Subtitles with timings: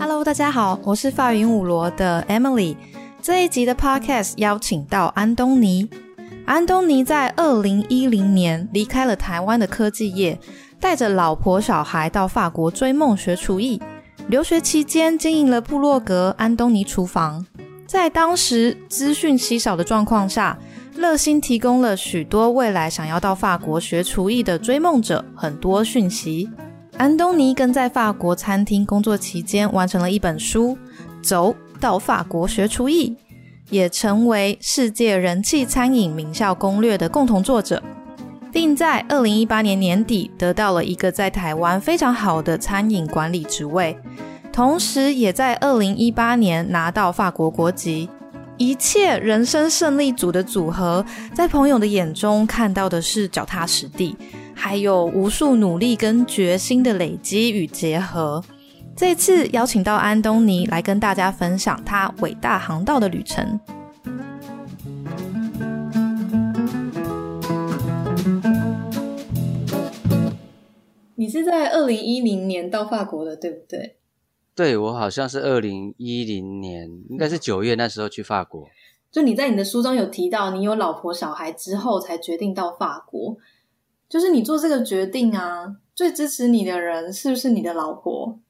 [0.00, 2.74] Hello，大家好，我是发云五罗的 Emily。
[3.20, 5.86] 这一集的 Podcast 邀请到安东尼。
[6.46, 10.40] 安东尼在二零一零年离开了台湾的科技业，
[10.80, 13.78] 带着老婆小孩到法国追梦学厨艺。
[14.28, 17.44] 留学期间经营了部落格安东尼厨房，
[17.86, 20.58] 在当时资讯稀少的状况下，
[20.96, 26.48] 热心提供了许多未来想要到法国学厨艺的追梦者很多讯息。
[27.00, 30.76] 安东尼跟在法国餐厅工作期间，完成了一本书
[31.26, 33.08] 《走到法国学厨艺》，
[33.70, 37.82] 也成为世界人气餐饮名校攻略的共同作者，
[38.52, 43.96] 并在二零一八年年底得到了一个在台湾非常好的餐饮管理职位，
[44.52, 48.10] 同时也在二零一八年拿到法国国籍。
[48.58, 54.14] 一切人生胜利组的组合，在朋友的眼中看到的是脚踏实地。
[54.62, 58.44] 还有无数努力跟决心的累积与结合。
[58.94, 63.58] 这次邀请到安东尼来跟大家分享他伟大航道的旅程。
[71.14, 73.96] 你是在二零一零年到法国的，对不对？
[74.54, 78.68] 对，我好像是二零一零年，应该是九月那时候去法国。
[79.10, 83.38] 就你在你的书中有提到，你有老婆小孩之后才决定到法国。
[84.10, 88.40] 就是你做这个决定啊，最支持你的人是不是你的老婆？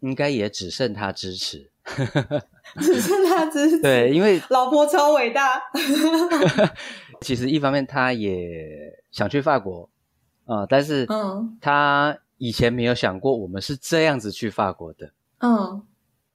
[0.00, 1.70] 应该也只剩他支持，
[2.82, 3.80] 只剩他支持。
[3.80, 5.62] 对，因为老婆超伟大。
[7.22, 9.88] 其实一方面他也想去法国
[10.44, 15.12] 啊，但是嗯，他以前没有想过我们是这样子去法国的。
[15.38, 15.84] 嗯，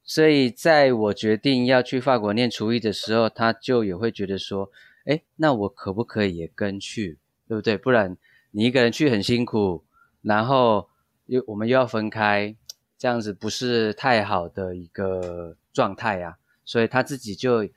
[0.02, 4.72] 所以在我决定要去法国念厨艺的时候，他就也会觉得说，
[5.06, 7.20] 哎，那我可不可以也跟去？
[7.46, 7.78] 对不对？
[7.78, 8.16] 不然。
[8.52, 9.84] 你一个人去很辛苦，
[10.22, 10.90] 然后
[11.26, 12.56] 又我们又要分开，
[12.98, 16.38] 这样子不是太好的一个状态呀。
[16.66, 17.68] 所以他自己就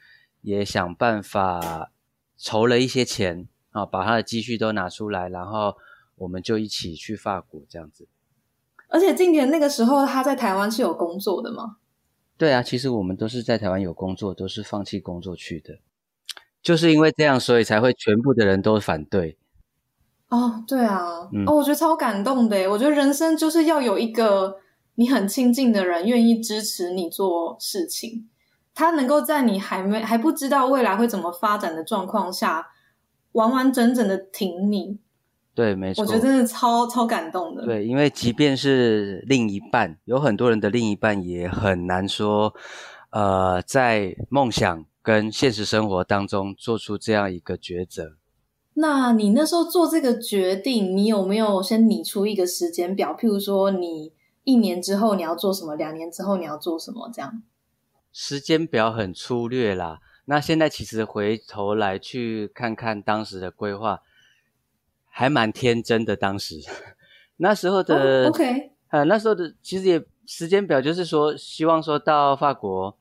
[0.43, 1.91] 也想办法
[2.37, 5.77] 筹了一些钱啊，把他的积蓄都拿出来，然后
[6.17, 8.07] 我们就一起去法国这样子。
[8.89, 11.79] 而且今年那个时候他在台湾是有工作的吗？
[12.37, 15.79] 对啊，其实我们都是在台湾有工作，都是放弃工作去的。
[16.61, 19.39] 就是因为这样，所以才会全部的人都反对。
[20.33, 22.67] 哦，对啊，哦，我觉得超感动的。
[22.71, 24.57] 我觉得人生就是要有一个
[24.95, 28.31] 你很亲近的人，愿意支持你做事情。
[28.75, 32.67] 他能够在你还没还不知道未来会怎么发展的状况下，
[33.33, 34.99] 完完整整的挺你。
[35.55, 37.67] 对，没错，我觉得真的超超感动的。
[37.67, 42.55] 对，因为即便是另一半，有很多人的另一半也很难说，
[43.11, 48.17] 呃，在梦想跟现实生活当中做出这样一个抉择。
[48.75, 53.15] 那你那时候做这个决定，你有没有先拟出一个时间表？
[53.15, 54.13] 譬如说，你
[54.45, 57.11] 一年之后你要做什么，两年之后你要做什么？
[57.13, 57.43] 这样
[58.13, 60.01] 时间表很粗略啦。
[60.25, 64.01] 那现在其实回头来去看看当时的规划，
[65.09, 66.17] 还蛮天真的。
[66.17, 66.61] 当时
[67.37, 72.97] 那时候的 OK，呃，那时候的其实也时间表就是说，希望说到法国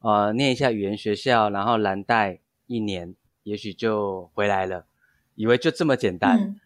[0.00, 4.86] 呃念一下语言学校，然后蓝带一年，也许就回来了。
[5.34, 6.60] 以为就这么简单，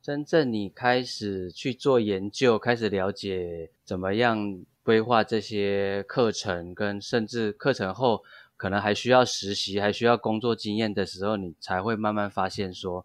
[0.00, 8.22] 真正你开始去做研究，开始了解怎么样规划这些课程，跟甚至课程后
[8.56, 13.04] 可能还需要实习，还需要工作经验的时候，你才会慢慢发现，说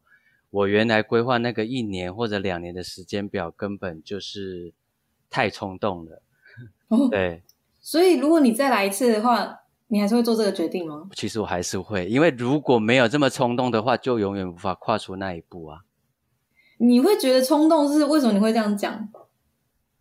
[0.49, 4.73] 我原来规划那个一年或者两年的时间表，根本就是
[5.29, 6.21] 太冲动了。
[7.11, 7.43] 对，
[7.79, 9.61] 所以如果你再来一次的话。
[9.89, 11.09] 你还是会做这个决定吗？
[11.13, 15.79] 其实我还是会，因为如果没有这么冲动的话，就永远无法跨出那一步啊。
[16.77, 18.33] 你会觉得冲动是为什么？
[18.33, 19.07] 你会这样讲？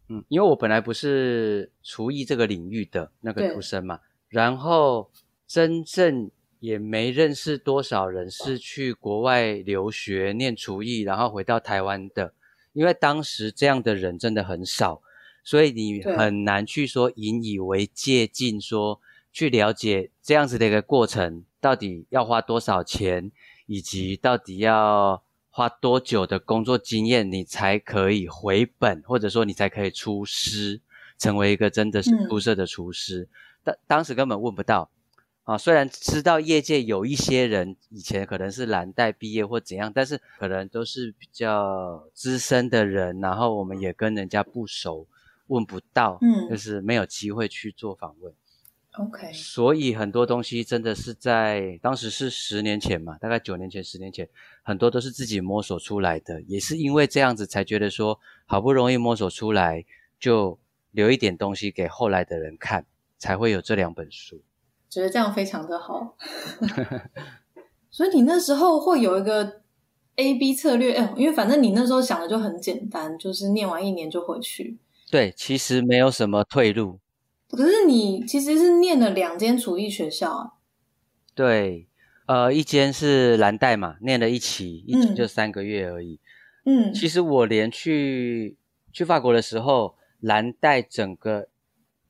[0.08, 5.10] 嗯，因为我本来不是厨艺这个领域的那个出身嘛，然后
[5.46, 12.34] 真正也没认识多少人是去国外留学念厨艺，然后回到台湾的。
[12.72, 15.00] 因为当时这样的人真的很少，
[15.44, 19.00] 所以你很难去说引以为戒，进说。
[19.36, 23.30] 去了解这样子的一个过程，到底要花多少钱，
[23.66, 30.80] 以及到底要花多久的工作经验，你才可以回本，或者说你才可以出师，
[31.18, 33.28] 成为一个真的是出色的厨师。
[33.62, 34.88] 当当时根本问不到
[35.44, 45.06] 啊，虽然知道业界有一些人以前可能是蓝带毕业或怎样，但是可能都是比较资深的人，然后我们也跟人家不熟，
[45.48, 48.32] 问不到，嗯，就是没有机会去做访问。
[48.98, 54.26] OK，所以很多东西真的是在当时是十年前嘛，大概九年前、十年前，
[54.62, 56.40] 很多都是自己摸索出来的。
[56.42, 59.84] 也是因为这样子才觉得说，好不容易摸索出来，
[60.18, 60.58] 就
[60.92, 62.86] 留一点东西给后来的人看，
[63.18, 64.40] 才会有这两本书。
[64.88, 66.16] 觉得这样非常的好。
[67.90, 69.60] 所以你那时候会有一个
[70.14, 74.78] A B 策略，哎，因为反正你那时候想的就很简单，就是念完一年就回去。
[75.10, 76.98] 对，其实没有什么退路。
[77.48, 80.52] 可是你其实是念了两间厨艺学校啊。
[81.34, 81.86] 对，
[82.26, 86.18] 呃，一间是蓝带嘛，念了一期，一期就三个月而已。
[86.64, 88.56] 嗯，其实我连去
[88.92, 91.48] 去法国的时候，蓝带整个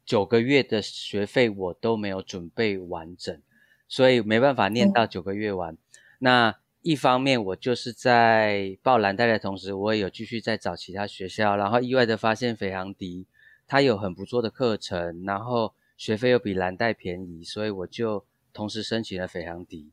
[0.05, 3.39] 九个月的学费我都没有准备完整，
[3.87, 5.77] 所以没办法念到九个月完。
[6.21, 13.27] 那一方面，我就是在报蓝带的同时，我也有继续在找其他学校，然后意外的发现斐航迪。
[13.67, 19.91] 他有很不错的课程，然后学费又比蓝带便宜，所以我就同时申请了斐航迪，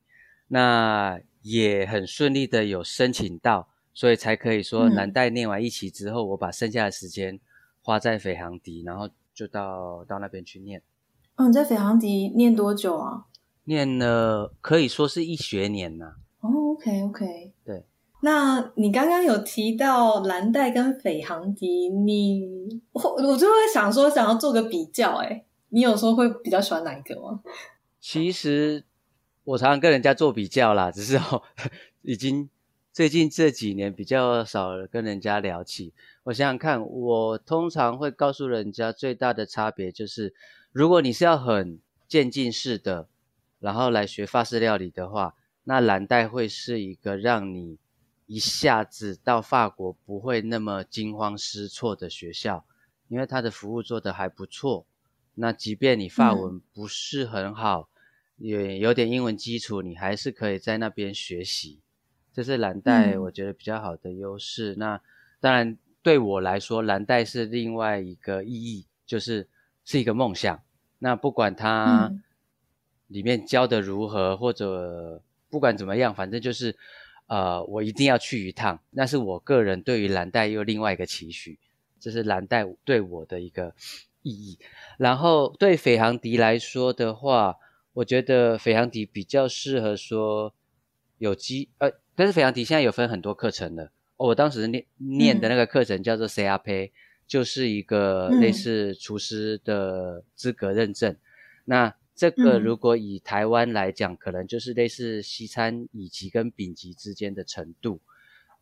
[0.47, 7.39] 那也很顺利的有申请到，所以才可以说蓝带念完一期之后，我把剩下的时间
[7.81, 10.81] 花在斐航迪，然后就到到那边去念。
[11.35, 13.25] 哦，你在斐航迪念多久啊？
[13.65, 16.15] 念了可以说是一学年呐。
[16.41, 17.85] 哦，OK OK，对。
[18.25, 27.41] 那你刚刚有提到蓝带跟斐航迪，你我我就会想说想要做个比较，哎，你有时候会比较喜欢哪一个吗？
[27.99, 28.85] 其实
[29.43, 31.43] 我常常跟人家做比较啦，只是哦，
[32.01, 32.49] 已经
[32.93, 35.91] 最近这几年比较少跟人家聊起。
[36.23, 40.33] 我想想看，我通常会告诉人家最大的差别就是，
[40.71, 41.77] 如果你是要很
[42.07, 43.09] 渐进式的，
[43.59, 45.35] 然后来学法式料理的话，
[45.65, 47.77] 那蓝带会是一个让你。
[48.25, 52.65] 一下子到法国不会那么惊慌失措的学校，
[53.09, 54.85] 因为他的服务做得还不错。
[55.35, 57.89] 那即便你法文不是很好，
[58.37, 61.79] 也有点英文基础，你还是可以在那边学习。
[62.31, 64.75] 这是蓝带我觉得比较好的优势。
[64.77, 65.01] 那
[65.39, 69.47] 当然对我来说，蓝带是另外一个意义，就是
[69.83, 70.61] 是一个梦想。
[70.99, 72.11] 那不管它
[73.07, 76.77] 里面教的如何，或者不管怎么样，反正就是。
[77.33, 81.57] 呃，我一定要去一趟，那是我个人对于蓝带又另外一个期许，
[81.99, 83.73] 这是蓝带对我的一个
[84.21, 84.59] 意义。
[84.99, 87.57] 然后对斐航迪来说的话，
[87.93, 90.53] 我觉得斐航迪比较适合说
[91.17, 93.89] 有机呃，但是斐航迪现在有分很多课程的。
[94.17, 96.91] 我当时念念的那个课程叫做 CRP，
[97.25, 101.15] 就是一个类似厨师的资格认证。
[101.65, 107.99] 那这个如果以台湾来讲，可能就是类似西餐乙级跟丙级之间的程度，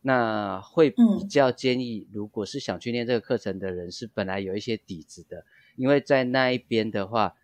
[0.00, 7.36] 那会比较建议，如果是想去念这个课程的人，是本来有一些底子的，因为在那一边的话，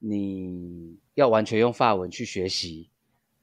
[0.00, 2.90] 你要完全用法文去学习，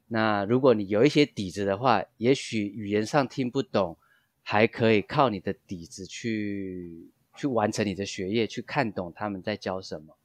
[0.10, 3.98] 那如果你有一些底子的话，也许语言上听不懂，
[4.44, 10.18] 还可以靠你的底子去去完成你的学业，去看懂他们在教什么，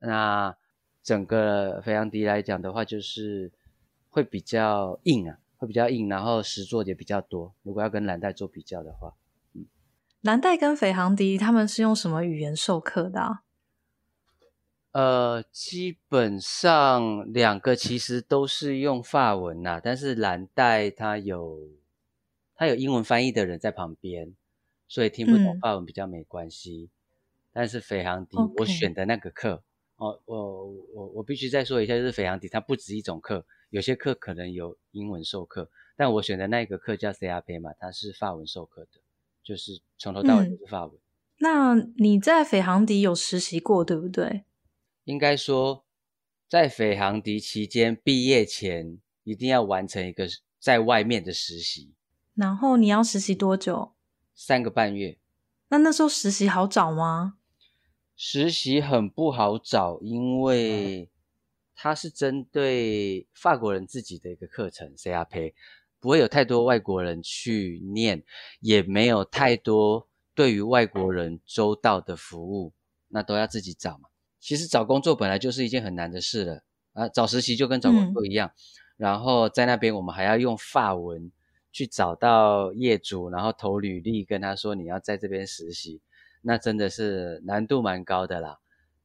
[0.00, 0.54] 那。
[1.02, 3.50] 整个肥羊迪来讲的话，就是
[4.08, 7.52] 会比较硬啊，会比较硬，然后实作也比较多。
[7.62, 9.14] 如果要跟蓝带做比较的话，
[9.54, 9.66] 嗯，
[10.20, 13.40] 蓝带跟肥航迪他们是用什么语言授课的？
[14.92, 21.58] 呃，基本上两个其实都是用法文呐，但是蓝带它有
[22.54, 24.36] 它有英文翻译的人在旁边，
[24.86, 26.90] 所以听不懂法文比较没关系。
[27.52, 29.62] 但是斐航迪我选的那个课。
[30.02, 39.00] 哦，我我我必须再说一下，就是斐航迪，它不止一种课，有些课可能有英文授课，但我选的那个课叫 CRP 嘛，它是法文授课的，
[39.44, 40.98] 就是从头到尾都是法文。
[41.38, 44.42] 那你在斐航迪有实习过，对不对？
[45.04, 45.84] 应该说，
[46.48, 50.26] 在斐航迪期间，毕业前一定要完成一个
[50.58, 51.94] 在外面的实习。
[52.34, 53.92] 然后你要实习多久？
[54.34, 55.18] 三个半月。
[55.68, 57.36] 那那时候实习好找吗？
[58.24, 61.10] 实习很不好找，因为
[61.74, 65.54] 它是针对法国人自己的一个课程，CRP
[65.98, 68.22] 不会有太多外国人去念，
[68.60, 72.72] 也没有太多对于外国人周到的服务，
[73.08, 74.08] 那都要自己找嘛。
[74.38, 76.62] 其实找工作本来就是一件很难的事了
[76.92, 78.52] 啊，找实习就跟找工作一样，
[78.96, 81.32] 然后在那边我们还要用法文
[81.72, 86.00] 去找到业主，然后投履历跟他说你要在这边实习。
[86.42, 88.58] 那真的是难度蛮高的啦。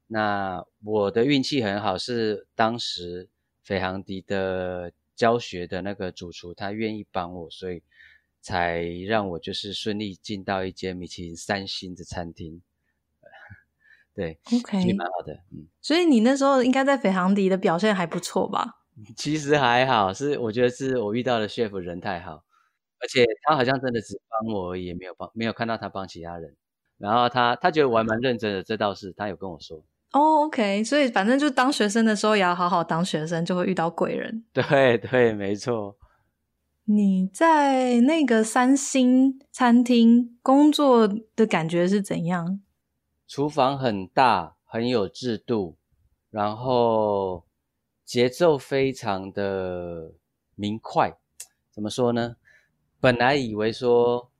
[0.07, 3.29] 那我的运气很好，是当时
[3.63, 7.83] 斐航迪的教学的那个主厨，他愿意帮我，所以
[8.41, 12.61] 才让我就是顺利进到一间米其林三星的餐厅。
[14.15, 15.33] 对，OK，也蛮好的。
[15.51, 18.83] 嗯，所以你那时候应该在斐航迪的表现还不错吧？
[19.15, 22.43] 其实还好，是我觉得是我遇到的 chef 人太好，
[22.99, 26.55] 而且他好像真的只帮我而已，没有帮，没有看到他帮其他人。
[26.97, 29.83] 然后他他觉得我还蛮认真的，这倒是他有跟我说。
[30.13, 34.43] 哦，OK，所以反正就当学生的时候也要好好当学生，就会遇到贵人。
[34.53, 35.97] 对对，没错。
[36.85, 42.61] 你在那个三星餐厅工作的感觉是怎样？
[43.27, 45.75] 厨房很大，很有制度，
[46.31, 47.43] 然后
[48.05, 50.13] 节奏非常的
[50.55, 51.17] 明快。
[51.69, 52.37] 怎么说呢？
[53.01, 54.31] 本来以为说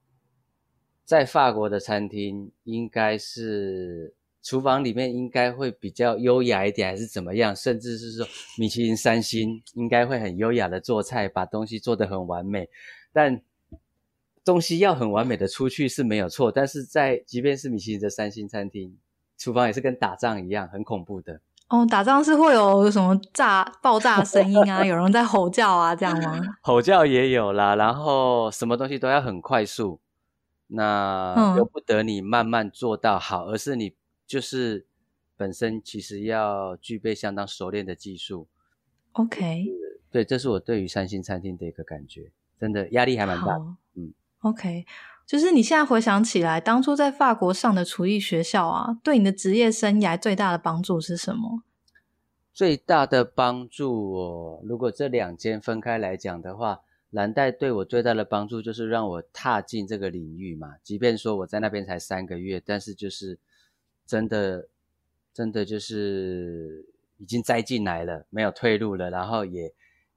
[1.08, 4.14] 在法国的餐厅应该是。
[4.44, 7.54] 厨房里面应该会比较优雅一点，还是怎么样？
[7.54, 8.26] 甚至是说
[8.58, 12.70] 米其林三星应该会很优雅的做菜，把东西做得很完美。
[13.12, 13.42] 但
[14.46, 18.96] 东西要很完美的出去是没有错，但是在即便是米其林的三星餐厅，
[19.38, 21.42] 厨房也是跟打仗一样，很恐怖的。
[21.68, 24.86] 哦，打仗是会有什么炸爆炸声音啊？
[24.86, 25.94] 有人在吼叫啊？
[25.94, 26.40] 这样吗？
[26.64, 30.00] 吼叫也有啦，然后什么东西都要很快速，
[30.68, 33.96] 那由不得你慢慢做到好，而是你。
[34.28, 34.86] 就是
[35.38, 38.50] 本身其实要具备相当熟练的技术。
[39.14, 39.66] OK，
[40.12, 43.56] 对，这是我对于三星餐厅的一个感觉，真的压力还蛮大。
[43.96, 44.86] 嗯，OK，
[45.26, 51.64] 就是你现在回想起来，当初在法国上的厨艺学校啊，对你的职业生涯最大的帮助是什么？
[52.52, 60.76] 最大的帮助哦，如果这两间分开来讲的话，蓝带对我最大的帮助就是让我踏进这个领域嘛。
[60.84, 63.40] 即便说我在那边才三个月，但是就是。
[64.10, 64.70] 真的，
[65.34, 66.86] 真的就是
[67.18, 69.10] 已经栽进来了，没有退路了。
[69.10, 69.70] 然后也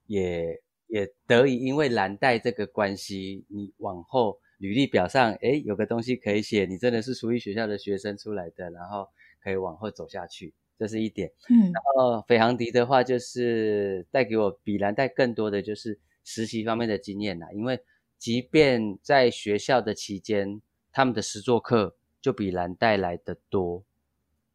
[0.07, 9.05] 也也得以因为蓝带这个关系，你往后履历表上，哎，有个东西可以写，你真的是厨艺学校的学生出来的，然后
[9.43, 11.29] 可以往后走下去，这是一点。
[11.49, 17.51] 嗯，然后斐航迪的话，就是带给我比蓝带更多的就是实习方面的经验啦。
[17.53, 17.79] 因为
[18.17, 20.61] 即便在学校的期间，
[20.91, 21.95] 他们的实作课。
[22.21, 23.83] 就比蓝带来的多，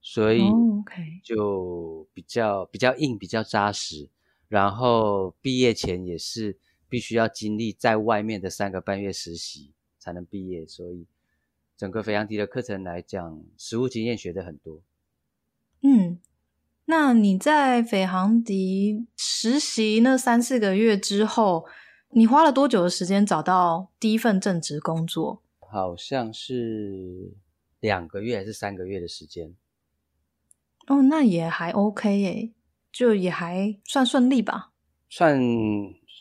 [0.01, 0.41] 所以
[1.25, 4.09] 就比较比较硬，比较扎实。
[4.47, 6.57] 然后毕业前也是
[6.89, 11.09] 必须要经历在外面的三个半月实习才能毕业，所以
[11.77, 14.81] 整个肥羊迪的课程来讲，实务经验学的很多。
[15.81, 16.21] 嗯，
[16.87, 21.67] 那你在斐航迪实习那三四个月之后，
[22.11, 25.43] 你花了多久的时间找到第一份正职工作？
[25.61, 27.37] 好像是。
[27.79, 29.55] 两个月还是三个月的时间？
[30.89, 32.51] 哦，那也还 OK 耶，
[32.91, 34.73] 就也还算顺利吧。
[35.09, 35.39] 算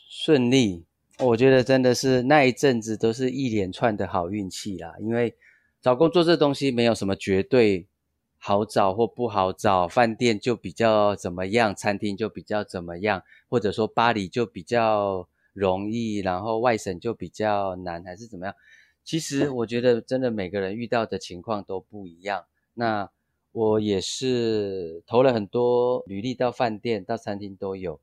[0.08, 0.84] 顺利，
[1.18, 4.92] 我觉得真的是那一阵子都是一连串的好运气啦。
[5.00, 5.34] 因为
[5.80, 7.88] 找工作这东西没有什么绝对
[8.38, 18.54] 好找或不好找，饭店就比较怎么样，餐厅就比较怎么样，或者说巴黎就比较容易，然后外省就比较难，还是怎么样？
[19.02, 22.44] 其实我觉得，真的每个人遇到的情况都不一样。
[22.74, 23.08] 那
[23.52, 28.00] 我也是投了很多履历到饭店、到餐厅都有，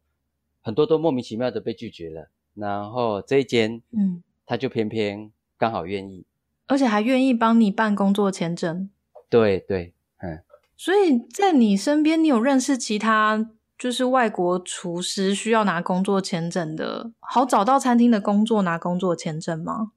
[0.61, 2.29] 很多都莫名其妙的被拒绝了。
[2.55, 6.25] 然后这一间，嗯，他就偏偏刚好愿意，
[6.67, 8.89] 而且还愿意帮你办工作签证。
[9.29, 10.41] 对对，嗯。
[10.75, 19.91] 所以在你身边，你有认识其他就是外国厨师需要拿工作签证的，好找到餐厅的工作拿工作签证吗？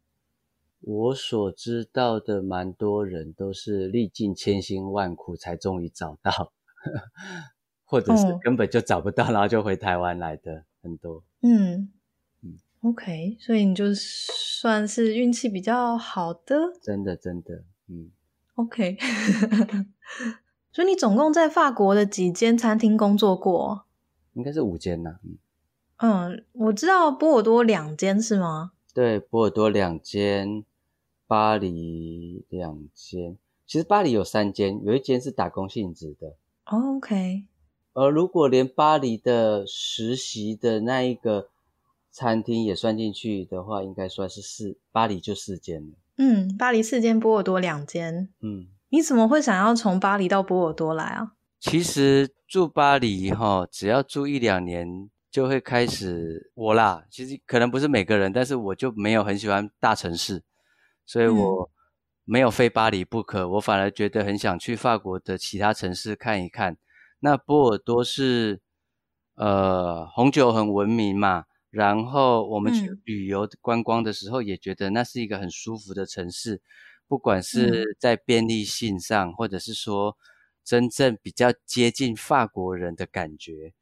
[0.81, 6.53] 我所知道的，蛮多人都是历尽千辛万苦才终于找到，
[7.85, 11.25] 或者是根本就找不到，然后就回台湾来的很多。
[11.41, 11.91] 嗯
[12.43, 18.13] 嗯，OK，所以你就算是运气比较好的，真的真的，嗯
[18.57, 18.99] ，OK。
[20.73, 23.87] 所以你总共在法国的几间餐厅工作过？
[24.35, 25.21] 应该是五间呐。
[25.99, 28.73] 嗯，我知道波尔多两间是吗？
[28.93, 30.65] 对，波尔多两间。
[31.29, 33.37] 巴黎两间，
[33.67, 36.37] 其实巴黎有三间，有一间是打工性质的。
[36.67, 37.47] OK。
[37.95, 41.49] 而如果连巴黎的实习的那一个
[42.13, 45.97] 餐厅也算进去的话，应该算是四，巴黎就四间了。
[46.19, 48.29] 嗯，巴黎四间，波尔多两间。
[48.43, 51.33] 嗯，你怎么会想要从巴黎到波尔多来啊？
[51.61, 54.87] 其实住巴黎哈，只要住一两年
[55.31, 57.05] 就会开始我啦。
[57.11, 60.43] 其实可能不是每个人，但是我就没有很喜欢大城市。
[61.05, 61.71] 所以我
[62.25, 66.77] 没有非巴黎不可，我反而觉得很想去法国的其他城市看一看。
[67.21, 68.61] 那波尔多是
[69.37, 71.45] 呃红酒很闻名嘛，
[71.77, 76.63] 然后我们去旅游观光的时候也觉得那是一个很舒服的城市，
[77.07, 80.17] 不管是在便利性上，或者是说
[80.65, 83.75] 真正比较接近法国人的感觉，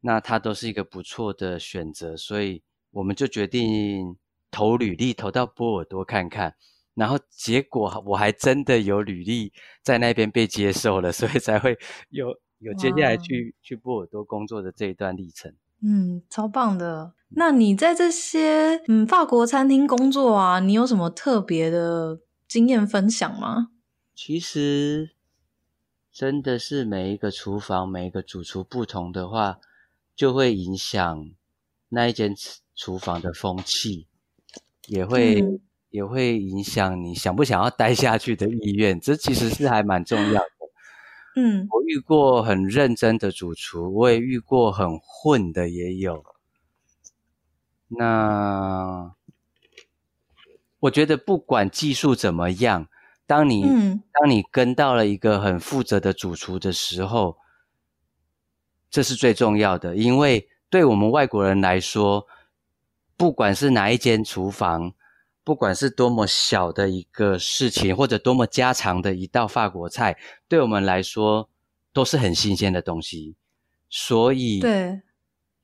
[0.00, 2.16] 那它都是一个不错的选择。
[2.16, 4.16] 所以我们就决定。
[4.50, 6.54] 投履历投到波尔多看看，
[6.94, 11.76] 然后结果我还真的有履历在那边被接受了，所以才会
[12.08, 15.54] 有有接下来去去波尔多工作的这一段历程。
[15.82, 17.12] 嗯，超棒的。
[17.30, 23.68] 那你在这些嗯法国餐厅工作啊，你有什么特别的经验分享吗？
[24.14, 25.10] 其实
[26.10, 29.58] 真的是每一个厨房、每一个主厨不同的话，
[30.16, 31.30] 就会影响
[31.90, 32.34] 那一间
[32.74, 34.08] 厨房的风气，
[34.86, 35.44] 也会
[35.90, 38.98] 也会影响你想不想要待下去的意愿。
[38.98, 40.50] 这其实是还蛮重要的。
[41.36, 46.24] 嗯，我遇过很认真的主厨，我也遇过很混的，也有。
[47.88, 49.14] 那
[50.80, 52.88] 我觉得不管技术怎么样，
[53.26, 53.62] 当你
[54.12, 57.38] 当你跟到了一个很负责的主厨的时候，
[58.90, 62.26] 这是最重要的，因为对我们外国人来说，
[63.16, 64.92] 不管是哪一间厨房。
[65.48, 70.14] 不管是多么小的一个事情，或者多么家常的一道法国菜，
[70.46, 71.48] 对我们来说
[71.90, 73.34] 都是很新鲜的东西。
[73.88, 75.00] 所以，对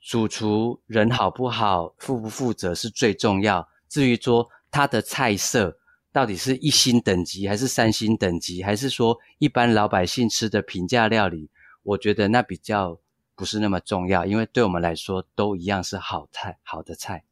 [0.01, 3.69] 主厨人好不好、负不负责是最重要。
[3.87, 5.77] 至于说他的菜色
[6.11, 11.51] 到底是一星等级，还是三星等级，还是说一般老百姓吃的平价料理，
[11.83, 12.99] 我觉得那比较
[13.35, 17.25] 不是那么重要，因为对我们来说都一样是好菜、好的菜，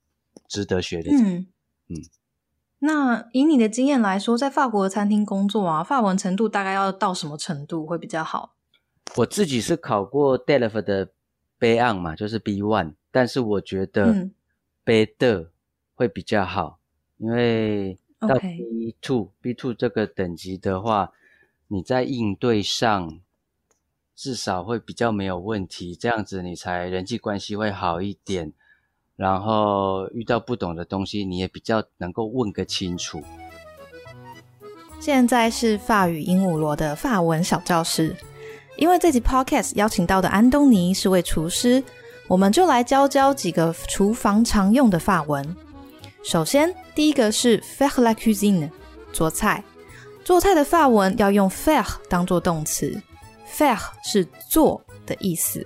[0.46, 1.10] 值得学的。
[1.12, 1.46] 嗯
[1.88, 1.96] 嗯。
[2.84, 8.54] 那以你的经验来说，在法国的餐厅工作啊，法文程度大概要到什么程度会比较好？
[9.18, 11.12] 我自己是考过 DELF 的
[11.60, 14.28] B on 嘛，就是 B one，但是我觉得
[14.82, 15.52] B 的
[15.94, 16.80] 会比较好，
[17.18, 21.12] 因为到 B two，B two 这个等级的话，
[21.68, 23.20] 你在应对上
[24.16, 28.52] 至少会比较没有问题，这样子你才人际关系会好一点。
[29.22, 33.22] 然后遇到不懂的东西，你也比较能够问个清楚。
[34.98, 38.16] 现在是法语鹦鹉螺的法文小教室，
[38.76, 41.80] 因为这集 podcast 邀请到的安东尼是位厨师，
[42.26, 45.56] 我们就来教教几个厨房常用的法文。
[46.24, 48.68] 首先，第一个是 faire la cuisine，
[49.12, 49.62] 做菜。
[50.24, 53.00] 做菜的法文要用 faire 当做动词
[53.48, 55.64] ，faire 是做的意思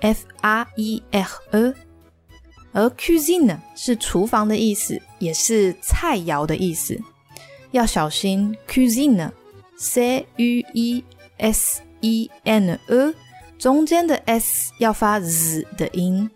[0.00, 1.74] ，f r e r e。
[2.74, 7.00] 而 cuisine 是厨房的意思，也是菜肴的意思。
[7.70, 11.04] 要小心 cuisine，c u e
[11.38, 13.14] s e n e，
[13.58, 16.28] 中间的 s 要发 z 的音，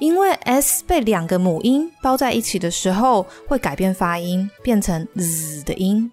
[0.00, 6.10] 因为 s 被两个母音包在一起的时候，会改变发音，变成 z 的音。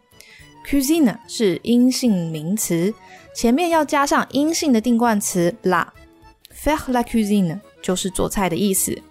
[0.70, 2.94] cuisine 是阴性名词，
[3.36, 9.02] 前面要加上阴性的定冠词 la，faire la cuisine 就是做菜的意思。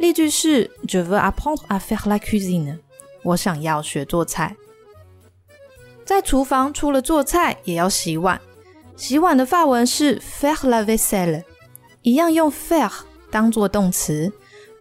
[0.00, 2.78] 例句是：Je veux apprendre à faire la cuisine。
[3.22, 4.56] 我想要学做菜。
[6.06, 8.40] 在厨房除了做菜，也要洗碗。
[8.96, 11.44] 洗碗的法文是 faire la vaisselle，
[12.00, 12.90] 一样用 faire
[13.30, 14.32] 当做动词。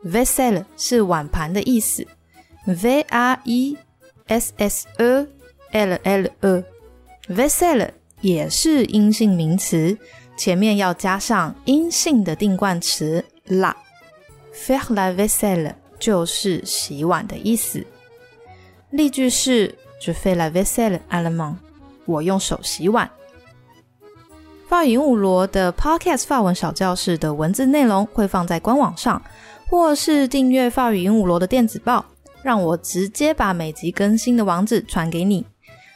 [0.05, 2.08] vaisselle 是碗盘的意思。
[2.65, 3.77] v r e
[4.27, 5.27] s s e
[5.73, 6.63] l l e。
[7.27, 7.89] vaisselle
[8.21, 9.97] 也是阴性名词，
[10.38, 13.75] 前面要加上阴性的定冠词 la。
[14.65, 17.86] Faire la vaisselle 就是洗碗的意思。
[18.89, 21.56] 例句是：Je fais la vaisselle à la main。
[22.06, 23.10] 我用手洗碗。
[24.67, 29.22] 法语五罗的 Podcast 法文小教室的文字内容会放在官网上，
[29.67, 32.06] 或是订阅法语五罗的电子报，
[32.43, 35.45] 让我直接把每集更新的网址传给你。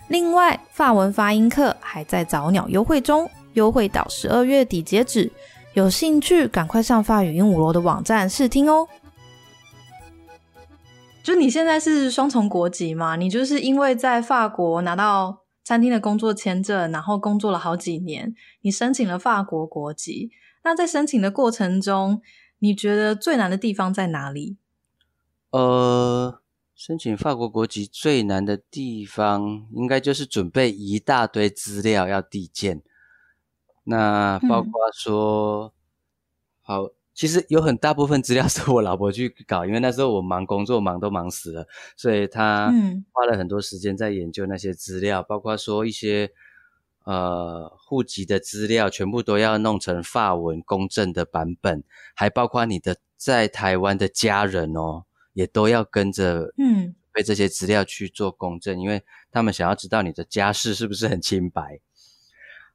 [0.07, 5.31] 另外，法文发音课还在早鸟优惠中，优惠到十二月底截止。
[5.73, 8.87] 有兴趣，赶快上法语鹦鹉螺的网站试听哦。
[11.23, 13.15] 就你现在是双重国籍嘛？
[13.15, 20.29] 你就是因为在法国拿到餐厅的工作签证，然后工作了好几年，你申请了法国国籍。
[20.63, 22.21] 那在申请的过程中，
[22.59, 24.57] 你觉得最难的地方在哪里？
[25.49, 26.39] 呃，
[26.75, 32.83] 申请法国国籍最难的地方，应该就是准备一大堆资料要递件。
[33.83, 35.73] 那包括说，
[36.61, 41.67] 好，其实有很大部分资料 是我老婆去搞，因为那时候我忙工作，忙都忙死了，
[41.97, 42.71] 所以她
[43.11, 46.31] 花了很多时间在研究那些资料，包括说一些
[47.03, 51.83] 呃户籍的资料，全部都要弄成法文公证的版本，
[52.15, 56.95] 还包括你的在台湾的家人哦，也都要跟着嗯。
[57.15, 61.79] 被这些资料去做公证，因为他们想要知道你的家世是不是很清白。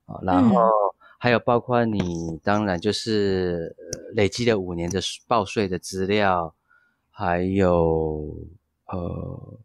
[0.06, 0.54] 啊，然后。
[1.18, 3.76] 还有包括你，当然就是
[4.14, 6.54] 累积了五年的报税的资料，
[7.10, 8.34] 还有
[8.86, 9.58] 呃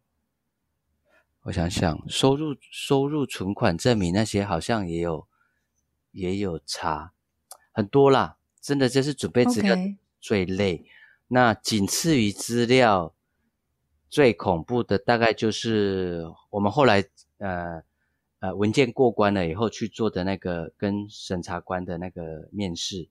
[1.44, 5.28] 我想想，收入收入存款证明那些好像也有
[6.12, 7.14] 也有查
[7.72, 9.76] 很多啦，真的就是准备资料
[10.20, 10.86] 最累。
[11.28, 13.14] 那仅次于资料
[14.10, 17.04] 最恐怖的，大概就是我们后来
[17.38, 17.84] 呃
[18.44, 23.08] 呃文件过关了以后去做的那个跟审查官的那个面试，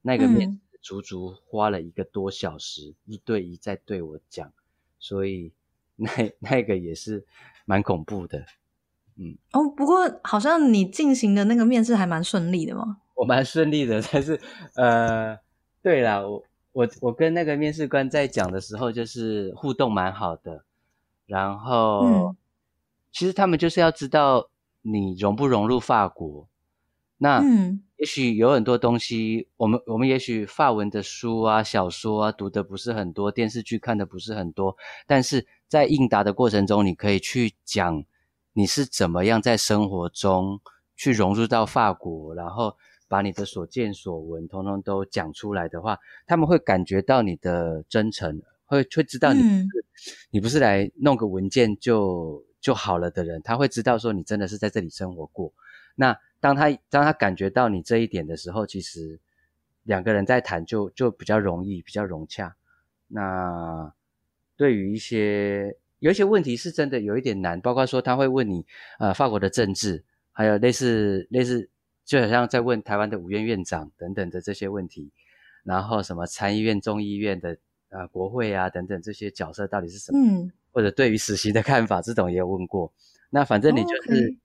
[0.00, 4.50] 那个面足足花了一个多小时，一对一在对我讲，
[4.98, 5.52] 所以
[5.96, 7.26] 那那个也是。
[7.66, 8.44] 蛮恐怖的，
[9.16, 12.98] 嗯哦，不过好像你进行的那个面试还蛮顺利的嘛。
[13.16, 14.38] 我蛮顺利的，但是
[14.74, 15.38] 呃，
[15.80, 20.66] 对了，我我我跟那个面试官在讲的时候，就是互动蛮好的。
[21.24, 22.36] 然后，
[23.10, 24.50] 其实他们就是要知道
[24.84, 26.48] 你融不融入法国。
[27.18, 27.42] 那
[27.96, 35.46] 也许有很多东西，我们我们也许法文的书啊、小说啊读的不是很多，电视剧看的不是很多，但是。
[35.66, 38.04] 在应答的过程中，你可以去讲
[38.52, 40.60] 你是怎么样在生活中
[40.94, 42.76] 去融入到法国，然后
[43.08, 49.42] 把你的所见所闻通通都讲出来的话，他们会感觉到你的真诚，会会知道你
[50.30, 55.52] 你不是来弄个文件就就好了的人，他会知道说你真的是在这里生活过。
[55.94, 59.20] 那当他当他感觉到你这一点的时候，其实
[59.82, 62.56] 两个人在谈就就比较容易，比较融洽。
[63.08, 63.92] 那。
[64.56, 68.64] 对于一些有一些问题是真的有一点难，包括说他会问你，
[69.00, 71.68] 呃，法国的政治，还有类似类似，
[72.04, 75.10] 就好像在问台湾的五院院长等等的这些问题，
[75.64, 80.20] 然后什么参议院、众议院的呃国会啊等等这些角色到底是什么，
[80.74, 82.92] 或者对于死刑的看法，这种也有问过。
[83.30, 84.36] 那反正你就是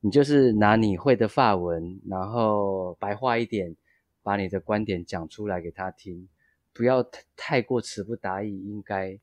[0.00, 3.74] 你就是拿你会的法文，然后白话一点，
[4.22, 6.28] 把你的观点讲出来给他听，
[6.72, 9.18] 不要太过词不达意，应该。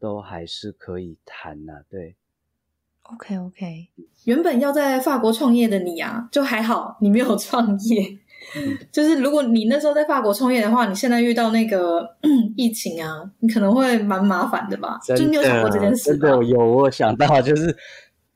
[0.00, 2.14] 都还是可以谈呐，对。
[3.02, 3.88] OK OK，
[4.26, 8.16] 原本要在法国创业的你啊，就还好，你没有创业。
[8.92, 12.08] 就是如果你那时候在法国创业的话，你现在遇到那个
[12.56, 14.98] 疫情啊，你可能会蛮麻烦的吧？
[15.04, 16.10] 就你有想过这件事？
[16.10, 17.76] 真的有，我想到，就是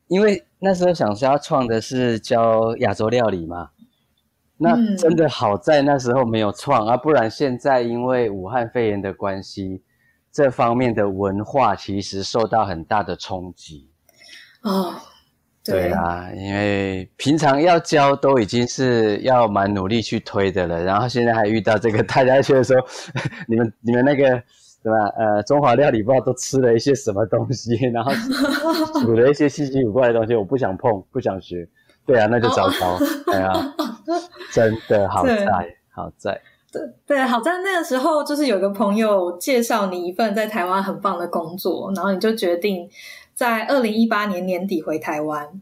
[0.08, 3.70] 因为那时候想说要创的是教亚洲料理嘛，
[4.58, 9.82] 那真的好在那时候没有创啊，不然现在因为武汉肺炎的关系。
[10.34, 13.90] 这方面的文化其实受到很大的冲击
[14.62, 14.94] 哦，
[15.64, 22.76] 对啊，因为平常要教都已经是要蛮努力去推的了，然后现在还遇到这个，大家觉得说
[23.46, 24.24] 你们你们那个
[24.82, 24.96] 什么？
[25.16, 28.12] 呃，中华料理不知道都吃了一些什么东西，然后
[29.02, 31.68] 煮了一些稀奇古怪的东西，我不想碰，不想学。
[32.04, 32.98] 对啊，那就糟糕。
[33.30, 33.74] 对啊，
[34.52, 35.46] 真的好在
[35.92, 36.40] 好在。
[36.72, 42.88] 对对，好在那个时候，就是有个朋友介绍你一份在台湾很棒的工作，然后你就决定
[43.34, 45.60] 在二零一八年年底回台湾。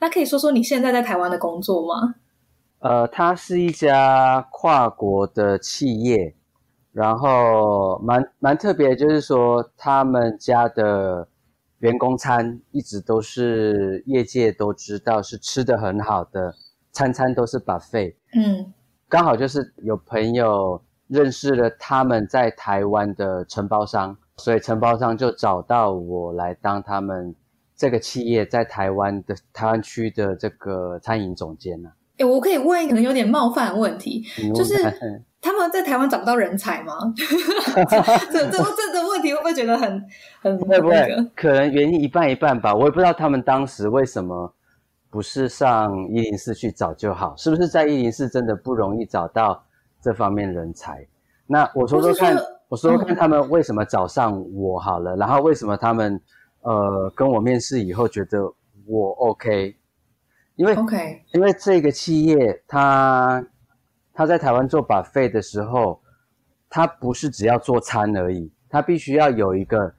[0.00, 2.14] 那可以说说你现在在台湾的工作吗？
[2.78, 6.34] 呃，它是一家跨国的企业，
[6.92, 11.28] 然后蛮蛮特别，就是说他们家的
[11.80, 16.54] 员工餐一直都是业界都知道是吃的很好的，
[16.92, 18.14] 餐餐都是 buffet。
[18.34, 18.72] 嗯。
[19.08, 27.32] 刚好就是有朋友认识了他们在台湾的承包商，所以承包商就找到我来当他们
[27.76, 31.90] 这个企业在台湾的台湾区的这个餐饮总监呢。
[32.18, 34.24] 哎，我可以问一个可能有点冒犯的问题，
[34.54, 34.82] 就是
[35.40, 36.94] 他们在台湾找不到人才吗？
[38.32, 40.04] 这这这个问题会不会觉得很
[40.40, 41.30] 很会不会？
[41.36, 44.52] 可能原因一半一半吧，我也不知道他们当时为什么。
[45.12, 49.60] 不是上一零四去找就好，是不是在一零四真的不容易找到
[50.00, 51.04] 这方面人才？
[51.48, 52.36] 那我说说看，
[52.70, 56.18] 我说说看他们为什么找上我好了，然后为什么他们
[56.60, 58.40] 呃跟我面试以后觉得
[58.86, 59.76] 我 OK？
[60.54, 63.44] 因为 OK，因为这个企业他
[64.14, 66.00] 他在台湾做把费的时候，
[66.68, 69.92] 他不是只要做餐而已，他必须要有一个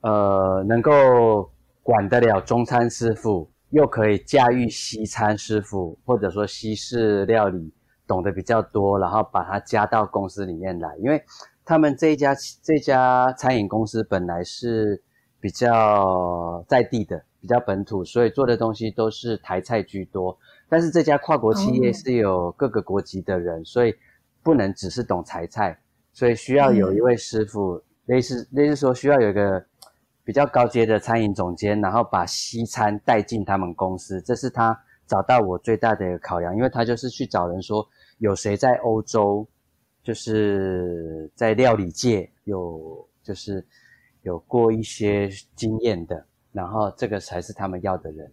[0.00, 1.50] 呃能够
[1.84, 3.48] 管得了中餐师傅。
[3.72, 7.72] 又可以驾驭西餐师傅，或者说西式料理
[8.06, 10.94] 懂得比较多，然后把它加到公司里面来。
[10.98, 11.24] 因为
[11.64, 15.02] 他们这一家这家餐饮公司本来是
[15.40, 20.38] 比较在地的，比较本土，所以做的东西都是台菜居多。
[20.68, 23.94] 但是这家跨国企业是有各个国籍的人，所以
[24.42, 25.78] 不能只是懂台菜，
[26.12, 29.64] 所以需要有一位师傅，类似类似说需要有一个。
[30.24, 37.84] 比较高阶的餐饮总监，然后把西餐带进他们公司，这是他找到我最大的一个考量，因为他就是去找人说，
[38.18, 39.44] 有谁在欧洲，
[40.02, 43.64] 就是在料理界有就是
[44.22, 48.32] 有过一些经验的，然后这个才是他们要的人。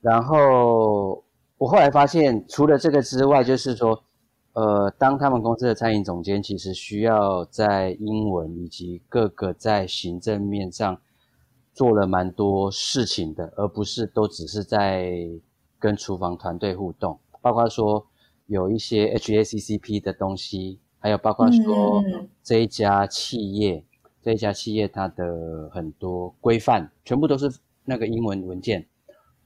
[0.00, 1.22] 然后
[1.58, 4.02] 我后来发现，除了这个之外，就是说，
[4.54, 10.98] 呃，当他们公司的餐饮总监，其实需要在英文以及各个在行政面上
[11.74, 15.12] 做了蛮多事情的，而不是都只是在
[15.78, 18.06] 跟厨房团队互动，包括说
[18.50, 22.02] 有一些 HACCP 的东西，还有包括说
[22.42, 23.84] 这一家企业，
[24.20, 27.48] 这一家企业它的很多规范，全部都是
[27.84, 28.84] 那个英文文件。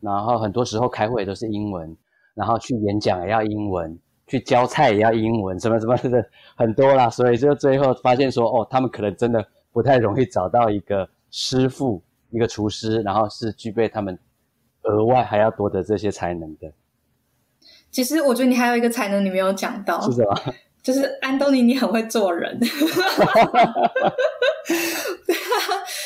[0.00, 1.94] 然后很多时候开会都是英文，
[2.32, 7.10] 然后去演讲也要英文，去教菜也要英文，什么什么的很多啦。
[7.10, 14.18] 所以就最后发现说，哦，他们可能真的不太容易找到一个师傅，一个厨师，然后是具备他们
[14.84, 16.72] 额外还要多的这些才能的。
[17.94, 20.34] 其实我觉得你还有一个才能你没有讲到，是什么？
[20.82, 22.58] 就是安东尼，你很会做人。
[22.60, 22.72] 对啊，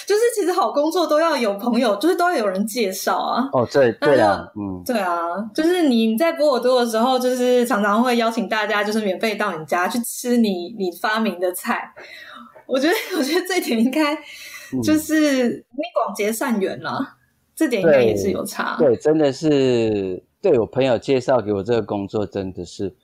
[0.07, 3.48] 就是其实好工作都要有朋友，就是都要有人介绍啊。
[3.53, 5.18] 哦，对对啊，嗯，对啊，
[5.55, 11.90] 就是你在波尔多的时候，就是常常会邀请大家，就是免费到你家去吃你你发明的菜。
[12.66, 14.14] 我觉得，我觉得这点应该
[14.85, 17.16] 就是你广结善缘了，
[17.57, 18.77] 这点应该也是有差。
[18.79, 22.94] 对，真的是对我朋友介绍给我这个工作，真的是。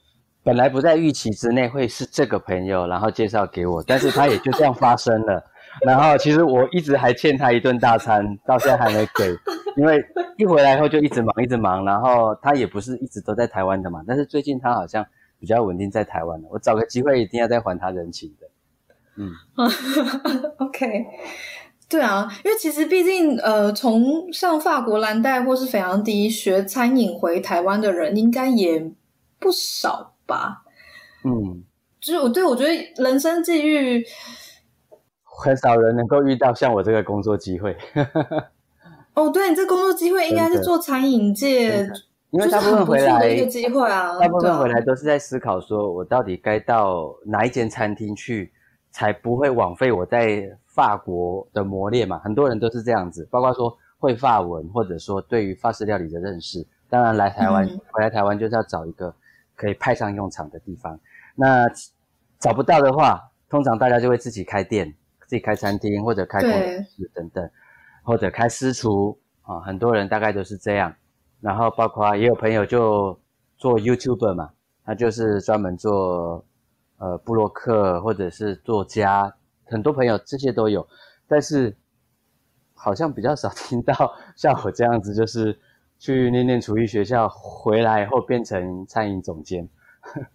[0.42, 5.42] 本来不在预期之内会是这个朋友，然后介绍给我，但是他也就这样发生了。
[5.80, 9.34] 然后其实我一直还欠他一顿大餐，到现在还没给，
[9.76, 10.04] 因为
[10.36, 11.82] 一回来后就一直忙一直忙。
[11.84, 15.04] 然后他也不是一直都在台湾的嘛，但是最近他好像
[15.40, 16.48] 比较稳定在台湾了。
[16.50, 18.46] 我找个机会一定要再还他人情的。
[19.16, 19.32] 嗯，
[20.58, 21.06] OK，
[21.88, 28.90] 对啊，因为其实毕竟呃，从上法国蓝带或是斐扬迪学餐饮回台湾的人应该也
[29.38, 30.12] 不少。
[30.26, 30.62] 吧，
[31.22, 31.62] 嗯，
[32.00, 34.02] 就是我对我觉得人生际遇
[35.22, 37.76] 很少人能够遇到像我这个工作机会。
[39.12, 41.86] 哦，对你这工作机会应该是做餐饮界，
[42.30, 48.50] 因为大部分回来一个机会啊，大部分回来都是在思考说我到底该到哪一间餐厅去，
[48.90, 50.42] 才不会枉费我在
[50.74, 52.18] 法国的磨练嘛。
[52.18, 56.66] 很多人都是这样子，包括说会法文，或者说对于法式料理的认识。
[56.90, 59.14] 当然来台湾，回来台湾就是要找一个。
[59.56, 60.98] 可以派上用场的地方，
[61.36, 61.64] 那
[62.40, 64.92] 找不到的话，通常大家就会自己开店，
[65.28, 67.48] 自己开餐厅或者开工作室等等，
[68.02, 70.92] 或者开私厨啊，很多人大概都是这样。
[71.40, 73.16] 然后包括也有朋友就
[73.56, 74.50] 做 YouTuber 嘛，
[74.84, 76.44] 他就是专门做
[76.98, 79.32] 呃布洛克或者是作家，
[79.64, 80.86] 很多朋友这些都有，
[81.26, 81.76] 但是
[82.72, 85.58] 好像比较少听到像我这样子，就是。
[85.96, 89.66] 去念念厨艺学校，回来以后变成餐饮总监。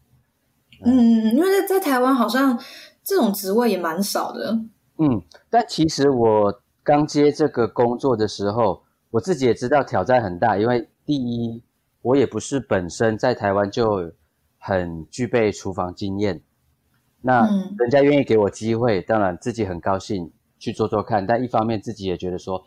[0.84, 2.58] 嗯，因为在在台湾好像
[3.04, 4.58] 这种职位也蛮少的。
[4.98, 11.62] 嗯，但其实我刚接这个工作的时候，我自己也知道挑战很大，因为第一，
[12.02, 14.12] 我也不是本身在台湾就
[14.58, 16.42] 很具备厨房经验。
[17.22, 22.64] 那人家愿意给我机会，当然自己很高兴去做做看，但一方面自己也觉得说。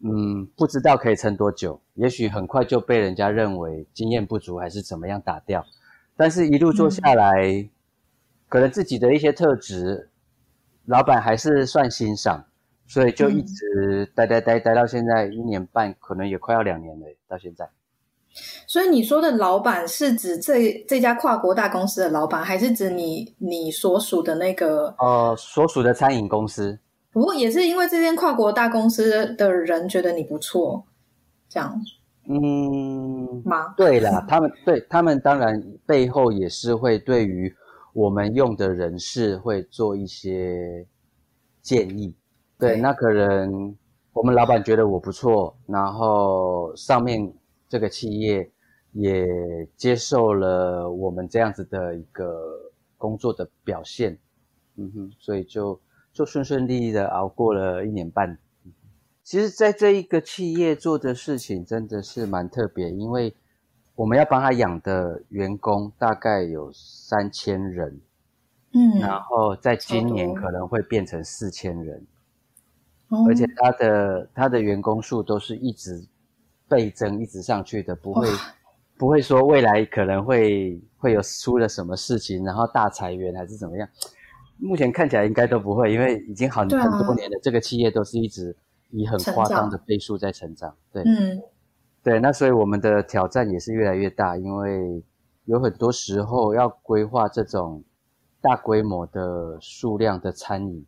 [0.00, 5.66] 嗯，不知道可以撑多久，也许很快就被人家认为经验不足还是怎么样打掉。
[6.16, 7.68] 但是，一路做下来，
[8.48, 10.08] 可能自己的一些特质，
[10.84, 12.44] 老板还是算欣赏，
[12.86, 17.06] 所以就一直待待待待到现在一年半，可能也快要两年了。
[17.26, 17.68] 到现在，
[18.66, 24.94] 所以你说的老板是指这这家跨国大公司的老板，还是指你你所属的那个？
[24.98, 26.78] 呃，所属的餐饮公司。
[27.10, 30.84] 不过也是因为这间跨国大公司的人觉得你不错，
[31.48, 31.80] 这样，
[32.28, 33.74] 嗯，吗？
[33.76, 37.52] 对啦，他们对他们当然背后也是会对于
[37.94, 40.86] 我们用的人事会做一些
[41.62, 42.14] 建议。
[42.58, 43.74] 对，那可能
[44.12, 47.32] 我们老板觉得我不错，然后上面
[47.68, 48.50] 这个企业
[48.92, 49.26] 也
[49.76, 54.18] 接受了我们这样子的一个工作的表现，
[54.76, 55.80] 嗯哼，所以就。
[56.10, 58.38] 就顺顺利利的熬过了一年半。
[59.22, 63.36] 其实，在这一个企业做的事情真的是蛮特别，因为
[63.94, 68.00] 我们要帮他养的员工大概有三千人，
[68.72, 72.04] 嗯，然后在今年可能会变成四千人，
[73.28, 76.04] 而且他的他的员工数都是一直
[76.68, 78.28] 倍增，一直上去的，不会
[78.96, 83.88] 不会说未来可能会会有出了什么事情，然后大裁员还是怎么样。
[84.60, 88.56] 目前看起来应该都不会，因为已经很很多年了，这个企业都是一直
[88.90, 90.74] 以很夸张的倍数在成长。
[90.92, 91.40] 对，嗯，
[92.02, 95.00] 对，那所以我们的挑战也是越来越大，因为
[95.44, 97.84] 有很多时候要规划这种
[98.40, 100.84] 大规模的数量的餐饮，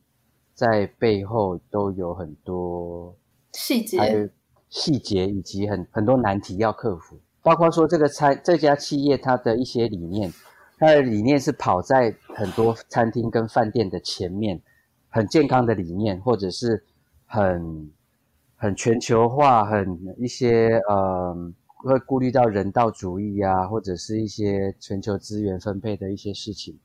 [0.53, 3.17] 在背后都有很多
[3.53, 4.29] 细节，还有
[4.71, 10.33] 细节以及很很多难题要克服，包括说这个餐这家企业它的一些理念，
[10.79, 14.63] 它的理念是跑在很多餐厅跟饭店的前面，
[15.09, 16.85] 很健康的理念，或者是
[17.27, 17.91] 很
[18.55, 26.79] 很全球化，很一些呃会顾虑到人道主义啊，或者是一些全球资源分配的一些事情，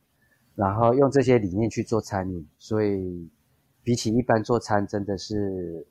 [0.56, 3.30] 然后用这些理念去做餐饮，所以
[3.84, 5.86] 比起一般做餐，真的是。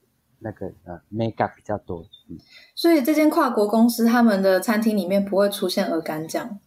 [0.44, 2.37] 那个呃，make up 比较多，嗯，
[2.74, 6.61] 所以这间跨国公司他们的餐厅里面不会出现鹅肝酱，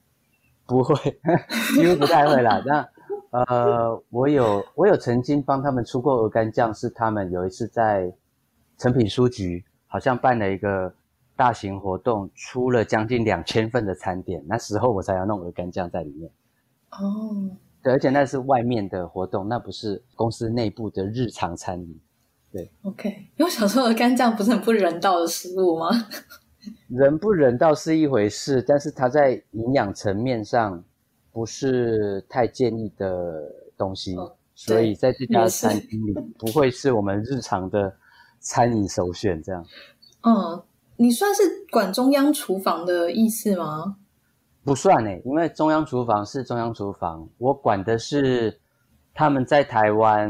[0.65, 0.95] 不会，
[1.77, 2.59] 几乎不太会啦。
[2.65, 2.89] 那
[3.29, 8.11] 呃，我有我有曾经帮他们出过鹅肝酱，是他们有一次在
[8.79, 10.91] 成品书局好像办了一个
[11.35, 16.31] 大型活动，出了将近两千份的餐点，那时候我才要弄鹅肝酱在里面。
[16.89, 17.51] 哦，
[17.83, 21.99] 对，而且那是外面的活动，那不是公司内部的日常餐饮。
[22.49, 25.89] 对，OK，因为我想说，干酱不是很不人道的食物吗？
[26.87, 30.83] 人不人道是一回事，但是它在营养层面上
[31.31, 34.15] 不是太建议的东西，
[34.55, 37.93] 所以在这家餐厅里不会是我们日常的
[38.39, 39.43] 餐饮首选。
[39.43, 39.65] 这样，
[40.21, 40.63] 嗯，
[40.95, 43.97] 你算是管中央厨房的意思吗？
[44.63, 48.57] 不算诶，因为中央厨房是中央厨房，我管的是。
[49.19, 50.29] 他们在台湾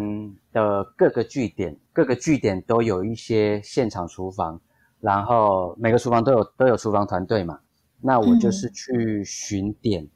[0.57, 4.59] 的各个据点，各个据点都有一些现场厨房，
[4.99, 7.59] 然后每个厨房都有都有厨房团队嘛。
[8.01, 10.07] 那我就是去巡点，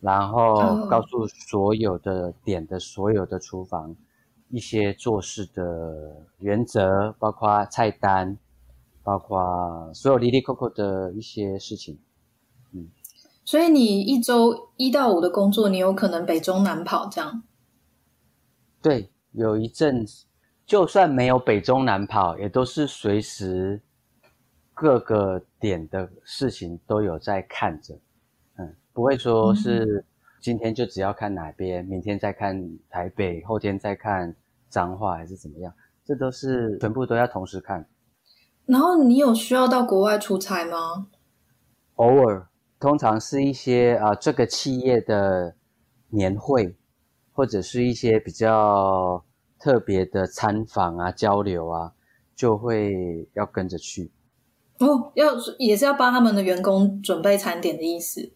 [0.00, 3.96] 然后告诉所有的点的所有的厨房
[4.48, 8.38] 一些做事的原则，包括菜单，
[9.02, 11.98] 包括所有离离扣扣的一些事情。
[12.72, 12.88] 嗯，
[13.44, 17.42] 所以你一周一到五的工作，你有可能北中南跑这样。
[18.82, 20.26] 对，有一阵子，
[20.66, 23.80] 就算没有北中南跑，也都是随时
[24.74, 27.98] 各个点的事情都有在看着，
[28.56, 30.04] 嗯，不会说是
[30.40, 34.34] 今天就只要看哪边，明天再看台北，后天再看
[34.68, 35.72] 彰化还是怎么样，
[36.04, 37.86] 这都是全部都要同时看。
[38.66, 41.08] 然后你有需要到国外出差吗？
[41.96, 45.54] 偶尔，通常是一些啊这个企业的
[46.08, 46.76] 年会。
[47.40, 49.24] 或者是一些比较
[49.58, 51.94] 特别的参访啊、交流啊，
[52.36, 54.12] 就会要跟着去。
[54.78, 58.30] 哦，要也是要帮他们的员工准备餐点的意思。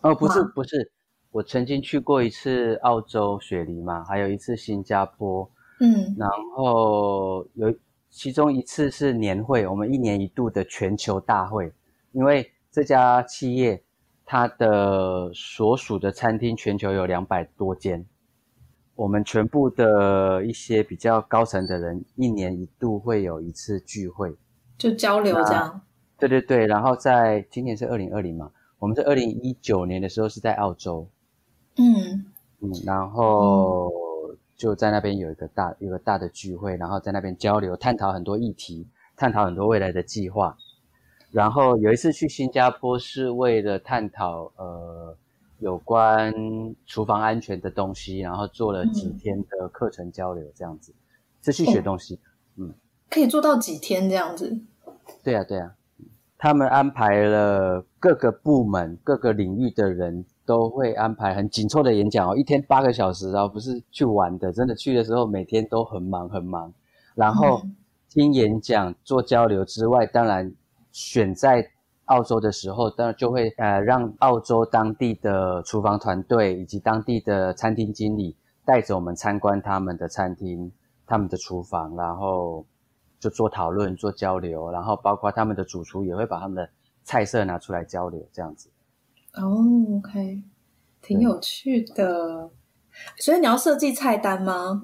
[0.00, 0.90] 哦，不是不是，
[1.32, 5.50] 我曾经去过一次澳洲雪梨嘛，还有一次新加坡。
[5.80, 6.26] 嗯，然
[6.56, 7.74] 后有
[8.08, 11.70] 其中一次是年会，我们一年一度的全球大会，
[12.12, 13.84] 因为这家企业
[14.24, 18.06] 它的所属的餐厅全球有两百多间。
[19.00, 24.36] 我们全部的一些比较高层的人，一年一度会有一次聚会，
[24.76, 25.80] 就交流这样。
[26.18, 31.08] 对对对，然后在今年是二零二零嘛，我们是二零一九年的时候是在澳洲，
[31.78, 32.26] 嗯
[32.60, 33.90] 嗯，然后
[34.54, 38.86] 就在那边有一个大有个大的聚会，然后在那边交流，探讨很多议题，
[39.16, 40.54] 探讨很多未来的计划。
[41.30, 45.16] 然后有一次去新加坡是为了探讨呃。
[45.60, 46.34] 有关
[46.86, 50.92] 厨房安全的东西，然后做了几天的课程交流，这样子
[51.42, 52.18] 是去学东西。
[52.56, 52.72] 嗯，
[53.08, 54.58] 可以做到几天这样子？
[55.22, 55.74] 对啊，对啊。
[56.38, 66.72] 他们安排了各个部门、各个领域的人都会安排很紧凑的演讲哦，一天八个小时啊，不是去玩的，真的去的时候每天都很忙很忙。
[67.14, 67.62] 然后
[68.08, 70.50] 听演讲、做交流之外，当然
[70.90, 71.70] 选在。
[72.10, 80.70] 澳洲的时候，当然就会呃让澳洲当地的厨房团队以及当地的餐厅经理带着我们参观他们的餐厅、
[81.06, 82.66] 他们的厨房，然后
[83.20, 86.68] 就做讨论、做交流，然后包括他们的主厨也会把他们的
[87.04, 88.68] 菜色拿出来交流，这样子。
[89.34, 89.64] 哦
[89.98, 90.42] ，OK，
[91.00, 92.50] 挺有趣的。
[93.18, 94.82] 所以你要设计菜单吗？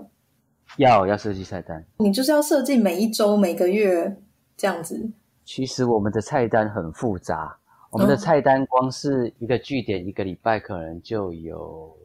[0.77, 1.85] 要，要设计菜单。
[1.99, 4.16] 你就是要设计每一周、每个月
[4.57, 5.11] 这样子。
[5.47, 7.57] 其实我们的菜单很复杂，
[7.88, 11.97] 我们的菜单光是一个据点一个礼拜可能就有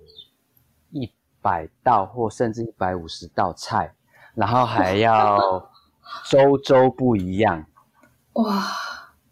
[0.92, 1.12] 一
[1.42, 3.92] 百道或甚至一百五十道菜，
[4.36, 5.40] 然后还要
[6.30, 7.66] 周周不一样，
[8.34, 8.64] 哇！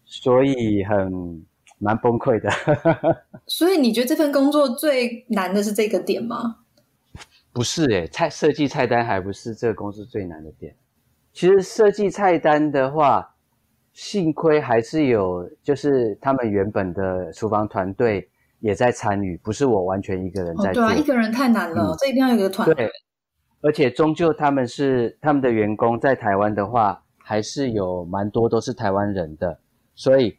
[0.04, 1.46] 所以很
[1.78, 2.50] 蛮崩溃的。
[3.46, 6.56] 所以你觉得这份工作最难的是这个点吗？
[7.52, 10.74] 不是诶，菜设计菜单还不是这个公司最难的点。
[11.32, 13.29] 其实设计菜单的话。
[14.00, 18.26] 幸亏还是有，就是他们原本的厨房团队
[18.60, 20.82] 也在参与，不是我完全一个人在做。
[20.82, 22.90] 对啊，一个人太难了，这一定要有个团队。
[23.60, 29.60] 而且终究他们是他们的员工在台湾的话，还是有蛮多都是台湾人的，
[29.94, 30.38] 所以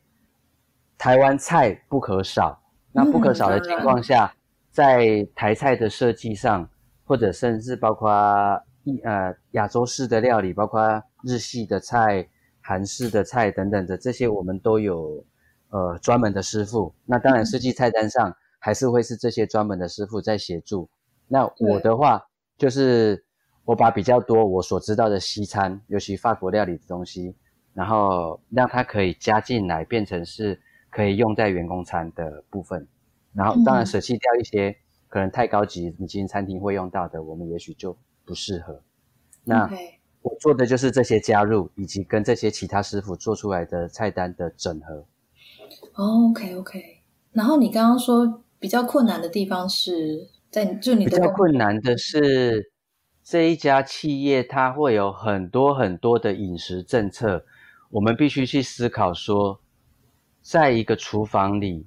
[0.97, 2.59] 台湾菜不可少。
[2.91, 4.33] 那不可少的情况下，
[4.71, 6.67] 在台菜的设计上，
[7.05, 8.09] 或者甚至包括
[8.85, 10.81] 一呃亚洲式的料理，包括
[11.23, 12.27] 日系的菜、
[12.61, 15.25] 韩式的菜等等的这些，我们都有
[15.69, 16.93] 呃专门的师傅。
[17.05, 20.89] 那当然设计菜单上还是会是这些专门的师傅在协助。
[21.27, 22.25] 那我的话
[22.57, 23.23] 就是。
[23.63, 27.35] 我把比较多我所知道的西餐，尤其法国料理的东西，
[27.75, 30.59] 然后让它可以加进来，变成是
[30.89, 32.85] 可以用在员工餐的部分。
[33.33, 34.75] 然后当然舍弃掉一些
[35.07, 37.95] 可能太高级米其林餐厅会用到的，我们也许就
[38.25, 38.81] 不适合。
[39.43, 39.69] 那
[40.21, 45.05] 我做的就是这些加入，以及跟这些其他师傅做出来的菜单的整合。
[45.93, 47.01] OK OK。
[47.31, 52.71] 然后你刚刚说比较困难的地方是在就你比较困难的是。
[53.23, 57.45] 这一家企业，它会有很多很多的饮食政策，
[57.91, 59.61] 我们必须去思考说，
[60.41, 61.85] 在一个厨房里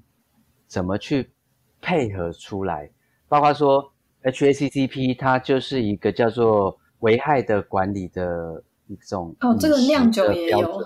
[0.68, 1.32] 怎么去
[1.80, 2.92] 配合出来。
[3.26, 10.82] 包括说，HACCP 它就是一个叫做危害的管理的一种哦，这个 酿酒也有，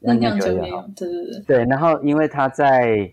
[0.00, 1.40] 那酿酒也有，对对对。
[1.46, 3.12] 对，然后因为它在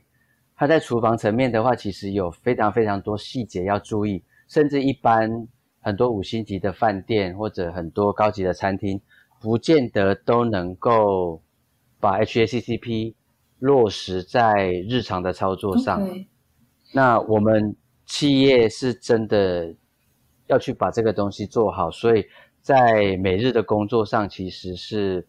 [0.55, 5.47] 它在厨房层面的话，其实有非常非常多细节要注意，甚至一般。
[5.83, 9.01] 很多五星级的饭店或者很多高级的餐厅，
[9.41, 11.41] 不见得都能够
[11.99, 13.15] 把 HACCP
[13.57, 16.07] 落实在日常的操作上。
[16.93, 17.75] 那我们
[18.05, 19.73] 企业是真的
[20.51, 22.25] 要去把这个东西做好，所以
[22.61, 25.25] 在每日的工作上，其实是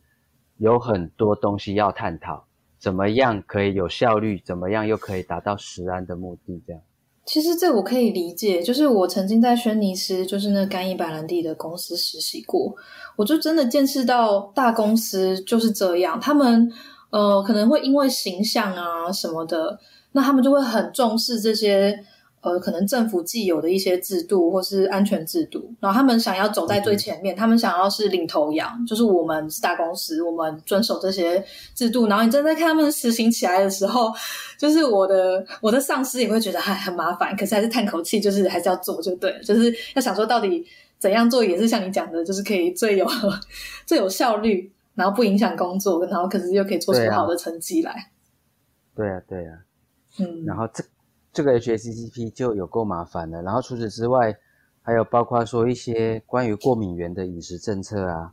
[0.59, 2.45] 有很多东西要探讨，
[2.77, 6.83] 怎么样可以有效率，怎么样又可以达到食安的目的，这样。
[7.25, 12.75] 其实这我可以理解，就是我曾经在轩尼诗，就是那干邑白兰地的公司实习过，
[13.15, 16.69] 我就真的见识到大公司就是这样，他们
[17.11, 19.79] 呃可能会因为形象啊什么的，
[20.11, 22.05] 那他们就会很重视这些。
[22.43, 32.09] 呃，可能政府既有的一些制度或是安全制度，然后他们想要走在最前面，他们想要是领头羊，就是我们是大公司，我们遵守这些制度。
[32.09, 34.13] 然后你正在看他们实行起来的时候，
[34.59, 40.67] 就是我的我的上司也会觉得还很麻烦，可是还是叹口气，就是还是要做就对了，就是要想说到底
[40.99, 43.07] 怎样做也是像你讲的，就是可以最有
[43.87, 48.11] 最有效率，然后不影响工作，然后可是又可以做出好的成绩来。
[48.97, 49.59] 对啊，对啊，
[50.19, 50.83] 嗯，然后这。
[51.33, 54.37] 这个 HACCP 就有够麻烦了，然后除此之外，
[54.83, 58.31] 还有包括说一些关于过敏源的饮食政策啊，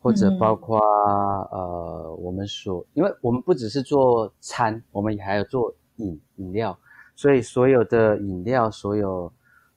[0.00, 6.78] 或者包括呃我们所，因为我们不只是做餐，我们也还有做饮饮料，
[7.16, 9.32] 所以所有的饮料，所有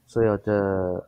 [0.05, 0.53] 所有的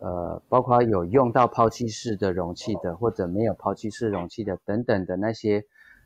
[0.01, 5.63] 呃，包括有用到抛弃式的容器的，或者没有抛弃式容器的等等的那些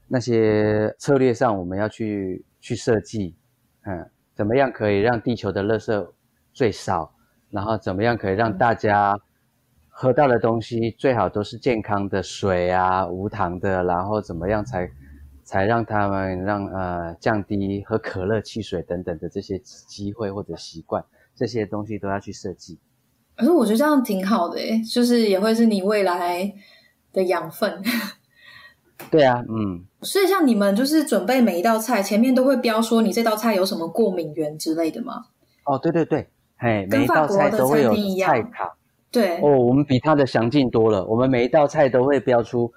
[0.10, 3.38] 那些策略上，我们要去去设计，
[3.84, 4.12] 嗯。
[4.36, 6.08] 怎么样可以让地球的垃圾
[6.54, 7.12] 最少？
[7.50, 9.18] 然后怎么样可以让大家
[9.88, 13.84] 喝到的东西最好都是健康的水啊，无糖的？
[13.86, 14.92] 然后怎么样才
[15.44, 21.04] 才让他们让呃降低喝可乐、汽水等等的这些机会或者习惯？
[21.34, 22.78] 这些东西都要去设计。
[23.38, 26.54] 可是我觉得这样挺好的诶，就是也会是你未来
[27.14, 27.82] 的养分。
[29.12, 35.26] 对啊，嗯，所以像你们就是准备每一道菜前面都会标说你这道菜有什么过敏源之类的吗？
[35.66, 36.28] 哦，对对对，
[36.58, 38.76] 嘿，每一道菜都会有菜卡，
[39.12, 41.06] 对，哦，我们比它的详尽多了。
[41.06, 42.72] 我们每一道菜都会标出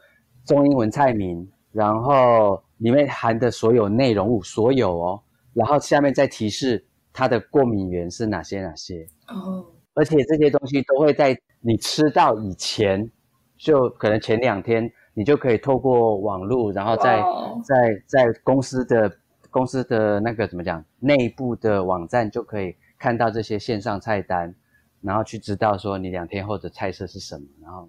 [0.44, 5.22] 中英文菜名，然后里面含的所有内容物，所有哦，
[5.54, 9.06] 然后下面再提示它的过敏源是哪些哪些。
[9.28, 9.64] 哦，
[9.94, 13.08] 而且这些东西都会在你吃到以前，
[13.56, 14.90] 就可能前两天。
[15.18, 17.20] 你就可以透过网络，然后在
[17.64, 19.10] 在在公司的
[19.50, 24.54] 公司的那个怎么讲内部的网站就可以看到这些线上菜单，
[25.00, 27.88] 然后去知道说你两天后的菜色是什么，然后。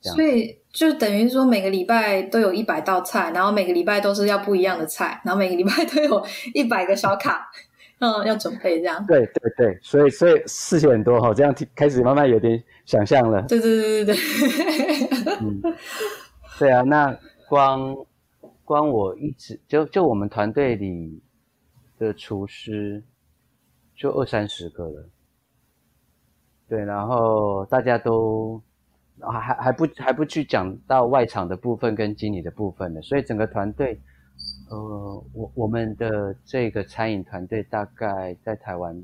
[0.00, 6.24] 所以就等于说每个礼拜都有一百道菜，然后每个礼拜都是要不一样的菜，然后每个礼拜都有
[6.54, 7.50] 一百个小卡，
[7.98, 9.04] 嗯，要准备这样。
[9.06, 13.42] 对对对，所以所以事情很多哈，这样开始慢慢有点想象了。
[13.48, 15.38] 对对对对对。
[15.42, 15.60] 嗯。
[16.58, 17.16] 对啊，那
[17.48, 17.94] 光
[18.64, 21.22] 光我一直就就我们团队里
[21.98, 23.00] 的厨师
[23.94, 25.08] 就二三十个了，
[26.68, 28.60] 对，然后大家都
[29.20, 34.00] 还还还不还不去讲到外场的部分跟经理的部分的，所以整个团队，
[34.68, 39.00] 呃，我我们的这个餐饮团队大概在台湾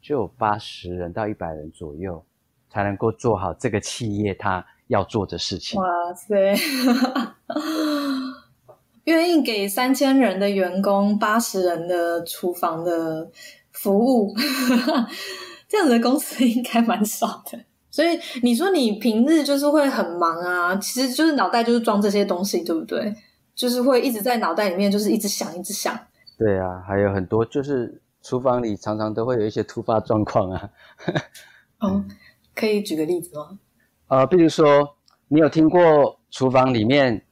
[0.00, 2.24] 就有八十人到一百人左右，
[2.68, 4.66] 才能够做好这个企业它。
[4.90, 5.80] 要做的事情。
[5.80, 6.54] 哇塞！
[9.04, 13.28] 愿意给三千人的员工八十人的厨房的
[13.72, 14.34] 服务，
[15.66, 17.58] 这样子的公司应该蛮少的。
[17.90, 23.14] 所以你说你平日就是会很忙啊，其实就是脑袋就是装这些东西，对不对？
[23.54, 25.98] 就是会一直在脑袋里面，就是一直想，一直想。
[26.38, 30.70] 对啊，还有很多就是厨房里常常都会有一些突发状况啊。
[31.80, 32.04] 哦，
[32.54, 33.58] 可以举个例子吗？
[34.10, 34.96] 呃，比如说，
[35.28, 37.24] 你有听过厨房里面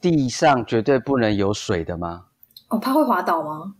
[0.00, 2.26] 地上绝对不能有水的吗？
[2.68, 3.74] 哦，怕会滑倒吗？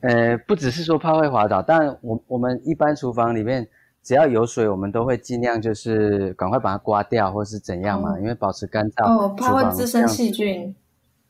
[0.00, 3.66] 呃，不只是说怕会滑倒，但我我们一般厨房里面。
[4.02, 9.04] 只要有水，我们都会尽量就是赶快把它刮掉，或是怎样嘛，因为保持干燥。
[9.04, 10.72] 哦，怕会滋生细菌。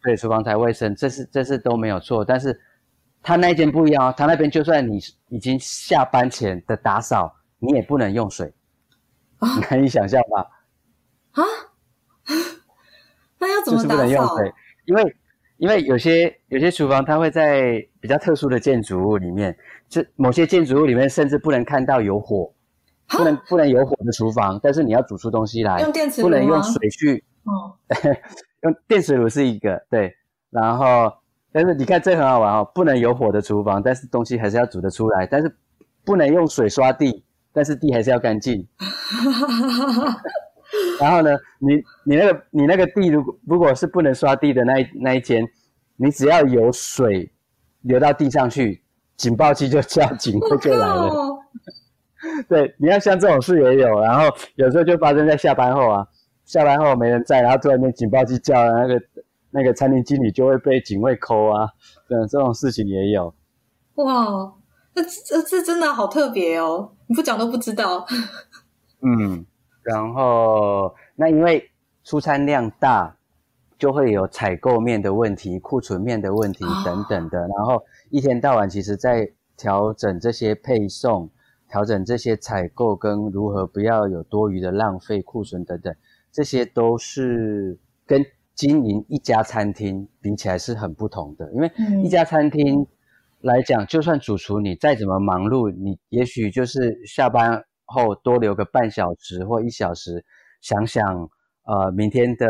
[0.02, 2.22] 对，厨房才卫生，这是这是都没有错。
[2.22, 2.60] 但是
[3.22, 5.00] 他那间不一样哦，他那边就算你
[5.30, 8.52] 已经下班前的打扫，你也不能用水。
[9.70, 10.46] 难以想象吧？
[11.32, 11.42] 啊？
[13.38, 14.36] 那要怎么打扫？
[14.86, 15.16] 因为
[15.58, 19.56] 因为有些有些厨房它会在比较特殊的建筑物里面，
[19.88, 22.52] 就某些建筑物里面甚至不能看到有火。
[23.08, 27.72] 不能不能有火的厨房，但是你要煮出东西来，用电磁炉不能用水去，哦，
[28.62, 30.12] 用电磁炉是一个对，
[30.50, 31.12] 然后
[31.52, 35.56] 但是你看这很好玩哦，不能有火的厨房，但是东西还是要煮得出来，但是
[36.04, 37.24] 不能用水刷地，
[37.56, 38.68] 但是地还是要干净。
[41.00, 45.42] 然后呢，你你那个你那个地如果如果是不能刷地的那一那一间，
[45.96, 47.32] 你只要有水
[47.80, 48.82] 流到地上去，
[49.16, 51.10] 警报器就叫警卫就来了。
[52.46, 54.24] 对，你要像这种事也有，然后
[54.56, 56.06] 有时候就发生在下班后啊，
[56.44, 59.00] 下班后没人在，然后突然间警报器叫了，那个
[59.50, 61.70] 那个餐厅经理就会被警卫扣啊，
[62.06, 63.34] 对，这种事情也有。
[63.94, 64.52] 哇，
[64.96, 68.04] 那这这真的好特别哦，你不讲都不知道。
[69.02, 69.46] 嗯，
[69.82, 71.70] 然后那因为
[72.02, 73.16] 出餐量大，
[73.78, 81.30] 就会有采购面的问题、库存面的问题等等的，然后一天到晚其实在调整这些配送。
[81.68, 85.92] 调整这些采购跟如何不要有多余的浪费库存等等，
[86.30, 87.76] 这些都是
[88.06, 88.24] 跟
[88.54, 91.50] 经营一家餐厅比起来是很不同的。
[91.52, 91.68] 因为
[92.04, 92.86] 一家餐厅
[93.46, 100.24] 来讲，就算主厨你再怎么忙碌，你也许就是下班后多留个半小时或一小时，
[100.60, 101.30] 想想
[101.64, 102.46] 呃明天的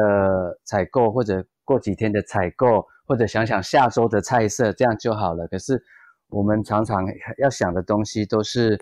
[0.64, 5.47] 采购或者过几天的采购，或者想想下周的菜色，这样就好了。
[5.49, 5.82] 可是
[6.28, 7.05] 我们常常
[7.38, 8.80] 要想的东西都是。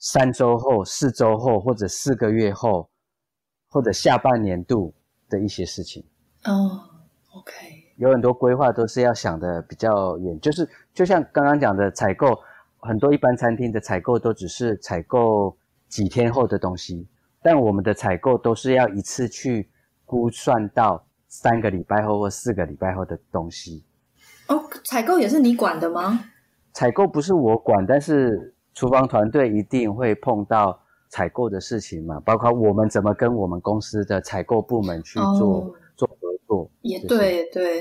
[0.00, 2.90] 三周后、四周后，或者四个月后，
[3.70, 4.92] 或者下半年度
[5.30, 6.04] 的一些事情。
[6.44, 6.82] 哦
[7.32, 7.52] ，OK，
[7.96, 12.38] 有很多规划都是要想的比较远，就是就像刚刚讲的采购，
[12.80, 15.56] 很多一般餐厅的采购都只是采购
[15.88, 17.06] 几天后的东西，
[17.42, 19.68] 但我们的采购都是要一次去
[20.04, 23.84] 估算到三个礼拜后或四个礼拜后的东西。
[24.48, 26.20] 哦，采购也是你管的吗？
[26.72, 28.52] 采购不是我管，但是。
[28.76, 30.76] 厨房团队一定会碰到
[31.08, 32.18] 采购的事情嘛？
[32.24, 35.72] 包括我们怎么跟我们公司的采购部门去做
[36.46, 36.70] 做合作？
[36.82, 37.80] 也对对，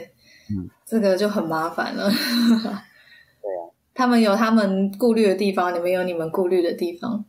[0.50, 2.10] 嗯，这个就很麻烦了。
[3.42, 7.26] 对啊，他们有他们顾虑的地方，你们有你们顾虑的地方。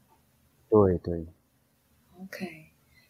[0.69, 1.27] 对对。
[2.21, 2.47] OK，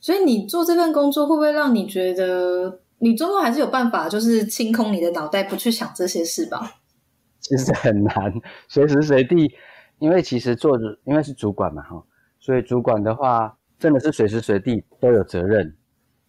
[0.01, 6.79] 所以你做这份工作会不会让你觉得你周末还是有办法，就是清空你的脑袋，不去想这些事吧？
[7.41, 8.33] 其实很难，
[8.69, 9.55] 随时随地。
[10.01, 12.05] 因为其实做的，因为是主管嘛，哈，
[12.41, 15.75] 所以主管的话，真的是随时随地都有责任，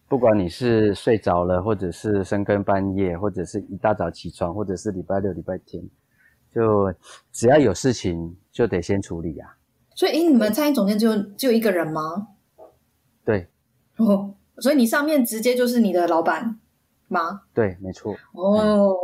[0.08, 5.82] 不管你是睡着了，或者是深更半夜，或者是一大早起床，或者是礼拜六、礼拜天，
[6.54, 6.94] 就
[7.32, 9.56] 只要有事情就得先处理呀。
[9.94, 12.28] 所以，你们餐饮总监就就一个人吗？
[13.24, 13.48] 对。
[13.96, 16.60] 哦，所以你上面直接就是你的老板
[17.08, 17.42] 吗？
[17.52, 18.14] 对，没错。
[18.32, 18.94] 哦。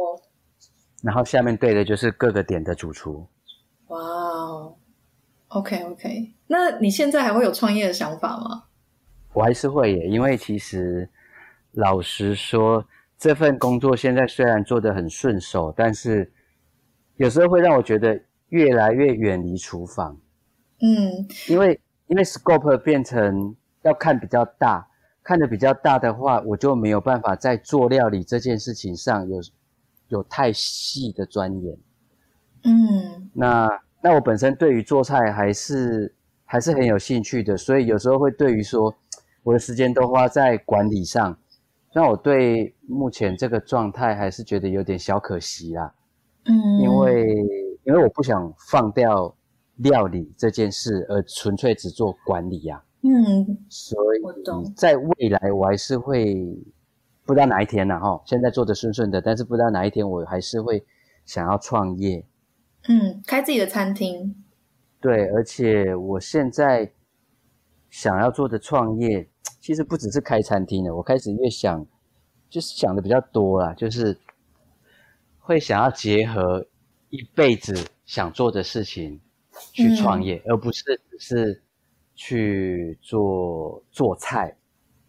[1.03, 3.27] 然后下面对的就是各个点的主厨。
[3.89, 4.77] 哇哦
[5.49, 8.65] ，OK OK，那你现在还会有创业的想法吗？
[9.33, 11.09] 我还是会耶，因为其实
[11.73, 12.85] 老实说，
[13.17, 16.31] 这份工作现在虽然做得很顺手，但是
[17.17, 20.19] 有时候会让我觉得越来越远离厨房。
[20.81, 24.87] 嗯，因为因为 scope 变成要看比较大，
[25.23, 29.41] 看的比较大的话，我就没有办法在做料理这件事情上有
[30.09, 31.79] 有太细的钻研。
[32.65, 36.15] 嗯，那那我本身对于做菜还是
[36.45, 38.95] 还是很有兴趣的，所以有时候会对于说
[39.43, 41.39] 我的时间都花在管理上，
[41.95, 45.95] 那我对目前这个状态还是觉得有点小可惜啦。
[46.45, 47.27] 嗯，因为
[47.85, 49.35] 因为我不想放掉
[49.77, 52.83] 料理这件事，而纯粹只做管理呀。
[53.03, 56.37] 嗯，所以在未来我还是会
[57.25, 57.99] 不不知道哪一天呢？
[57.99, 60.85] 哈，现在做的顺顺的，但是不知道哪一天我还是会
[61.25, 62.27] 想要创业。
[62.89, 64.37] 嗯，开自己的餐厅。
[65.01, 66.93] 对，而且我现在
[67.89, 69.31] 想要做的创业，
[69.63, 70.95] 其实不只是开餐厅的。
[70.97, 71.87] 我开始越想，
[72.51, 74.19] 就是想的比较多啦，就是
[75.39, 76.67] 会想要结合
[77.11, 77.73] 一辈子
[78.05, 79.21] 想做的事情
[79.73, 81.63] 去创业，而不是只是
[82.17, 84.57] 去做做菜，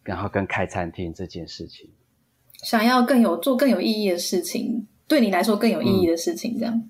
[0.03, 1.89] 然后跟开餐厅这件事情。
[2.61, 6.89] 想要更有做更有意义的事情，对你来说更有意义的事情，这样。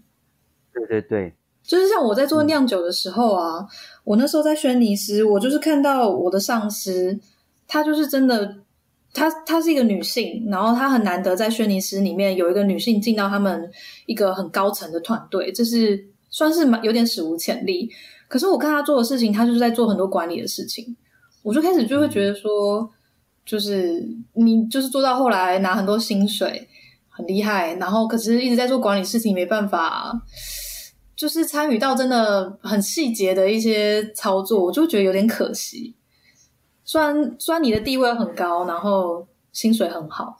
[0.73, 1.33] 对对对，
[1.63, 3.65] 就是像我在做酿酒的时候啊，
[4.03, 7.19] 我那时候在轩尼诗，我就是看到我的上司，
[7.73, 8.55] 她就是真的，
[9.13, 13.67] 她她是一个女性，然后她很难得在轩尼诗里面有一个女性进到他们
[14.05, 17.89] 一个很高层的团队，这是算是蛮有点史无前例。
[18.27, 20.95] 可是我看她做的事情，她就是在做很多管理的事情，
[21.41, 22.87] 我就开始就会觉得说。
[23.45, 24.01] 就是
[24.35, 26.65] 你，就是做到后来拿很多薪水，
[27.09, 30.13] 很厉害，然后可是一直在做管理事情，没办法，
[31.13, 35.93] 就是参与到真的很细节的一些操作，我就觉得有点可惜。
[36.83, 40.37] 虽然虽然你的地位很高，然后薪水很好，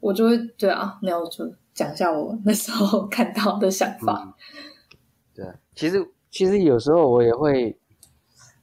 [0.00, 4.36] 我就会对啊，那我就讲一下我那时候看到的想法。
[5.34, 7.78] 对，其实其实有时候我也会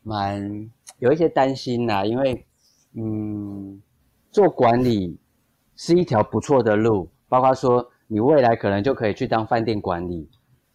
[0.03, 0.69] 蛮
[0.99, 2.43] 有一些担心呐，因为。
[2.99, 3.79] 嗯，
[4.31, 5.19] 做管理
[5.75, 10.27] 是一条不错的路，包括说你未来可能就可以去当饭店管理，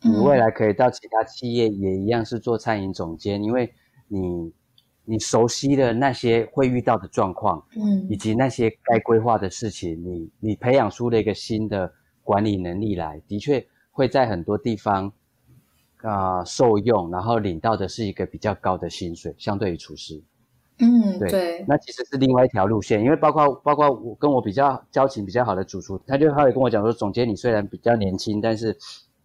[0.03, 3.75] 你未来可以到其他企业也一样是做餐饮总监，因为
[4.07, 4.53] 你
[5.05, 11.93] 你熟悉的那些会遇到的状况，嗯，以及那些该规划的事情，你你培养出了一个新的
[12.23, 15.13] 管理能力来，的确会在很多地方
[16.03, 20.23] 啊受用，然后领到的是一个比较高的薪水，相对于厨师。
[20.79, 28.77] 嗯，对，那其实是另外一条路线，因为包括包括我跟我比较交情比较好的主厨，他就他也跟我讲说，总监你虽然比较年轻，但是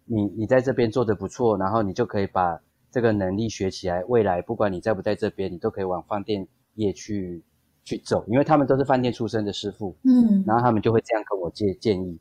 [0.04, 2.60] 你你在这边做的不错，然后你就可以把
[2.90, 7.42] 这个能力学起来，未来不管你在不在这边，你都可以往饭店业去
[7.84, 12.18] 去走，因为他们都是饭店出身的师傅，嗯，然后他们就会这样跟我建建议，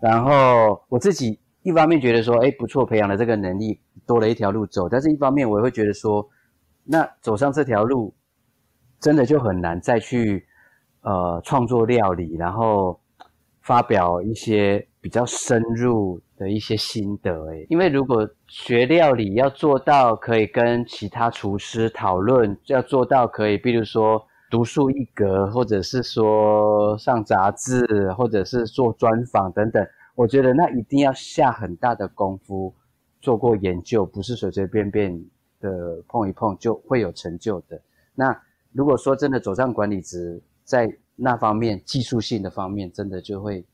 [0.00, 6.28] 然后我自己一方面觉得说，哎，不错，培养了这个能力，多了一条路走，但是一方面我也会觉得说，
[6.84, 8.14] 那走上这条路。
[9.00, 10.46] 真的就很难再去，
[11.02, 12.98] 呃，创作料理，然后
[13.64, 17.46] 发表一些比较深入的一些心得。
[17.46, 29.84] 诶，因为如果学料理要做到可以跟其他厨师讨论，要做到可以，比如说独树一格，或者是说上杂志，或者是做专访等等，
[30.14, 32.74] 我觉得那一定要下很大的功夫，
[33.20, 35.24] 做过研究，不是随随便便
[35.60, 37.80] 的碰一碰就会有成就的。
[38.14, 38.38] 那。
[38.76, 43.64] 如果说真的走上管理职，在那方面技术性的方面，真的就会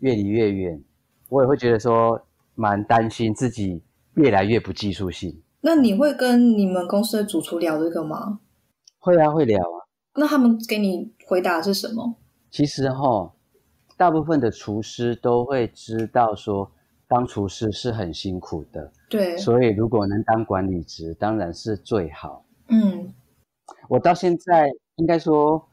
[0.00, 0.82] 越离越远。
[1.28, 2.20] 我也会觉得说，
[2.54, 3.82] 蛮担心自己
[4.14, 5.42] 越来越不技术性。
[5.60, 8.40] 那你会跟你们公司的主厨聊这个吗？
[8.98, 9.86] 会啊，会聊啊。
[10.14, 12.16] 那他们给你回答是什么？
[12.50, 13.32] 其实哈，
[13.96, 16.70] 大部分的厨师都会知道说，
[17.08, 18.92] 当厨师是很辛苦的。
[19.08, 19.36] 对。
[19.36, 22.44] 所以如果能当管理职，当然是最好。
[22.68, 23.12] 嗯。
[23.88, 25.68] 我到现在应该说，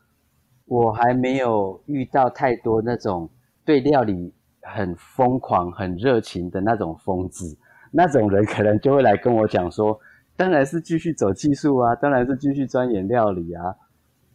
[0.73, 3.29] 我还没有遇到太多那种
[3.63, 7.55] 对料理很疯狂、很热情的那种疯子。
[7.91, 9.99] 那种人可能就会来跟我讲说
[10.35, 13.75] ：“当然是继续走技术啊，当然是继续钻研料理啊，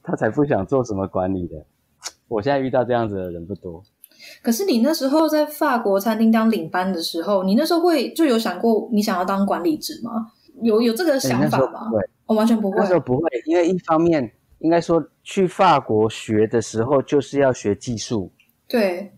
[0.01, 1.67] 他才不想做什么管理的。”
[2.29, 3.83] 我现在遇到这样子的人不多。
[4.41, 10.31] 可是你那时候在法国餐厅当领班的时候，你那时候会就有想过你想要当管理职吗？
[10.63, 11.91] 有有这个想法吗？
[11.91, 12.09] 对。
[12.27, 12.77] 我完全不会。
[12.79, 14.31] 那时候不会，因为一方面
[14.61, 18.33] 应该说去法国学的时候就是要学技术，
[18.67, 19.13] 对。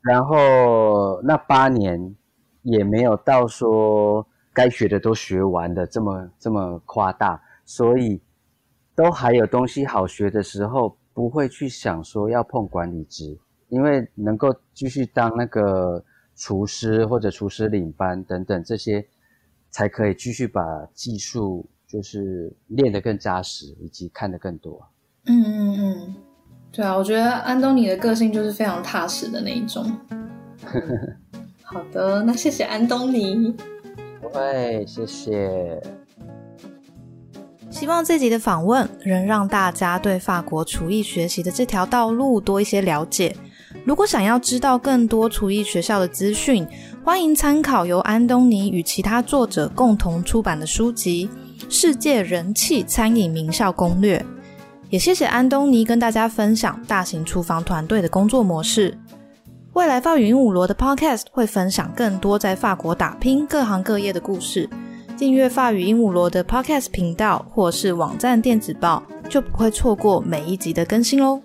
[0.00, 2.16] 然后那八年
[2.62, 8.20] 也没有到说该学的都学完的这么这么夸大，所以
[8.94, 16.02] 都还有东西好学的时候，不会去想说要碰管理职，因为能够继续当那个
[16.34, 19.06] 厨师或者厨师领班等等这些，
[19.70, 20.62] 才可以继续把
[20.94, 21.68] 技术。
[21.92, 24.82] 就是练得更扎实，以及看得更多。
[25.26, 26.14] 嗯嗯嗯，
[26.72, 29.84] 对啊，我觉得安东尼的个性就是非常踏实的那一种。
[31.62, 33.54] 好的，那谢谢安东尼。
[34.22, 35.82] 不会，谢谢。
[37.70, 43.36] 希望这集的访问能让大家对法国厨艺学习的这条道路多一些了解。
[43.84, 46.66] 如果想要知道更多厨艺学校的资讯，
[47.04, 51.28] 欢迎参考由安东尼与其他作者共同出版的书籍。
[51.72, 54.22] 世界人气餐饮名校攻略，
[54.90, 58.96] 也谢谢安东尼跟大家分享大型厨房团队的工作模式。
[59.72, 64.68] 未来法语鹦鹉螺的 Podcast 会分享更多在法国打拼各行各业的故事。
[65.16, 71.40] 订阅法语鹦鹉螺的 Podcast 频道或是网站电子报，就不会错过每一集的更新喽。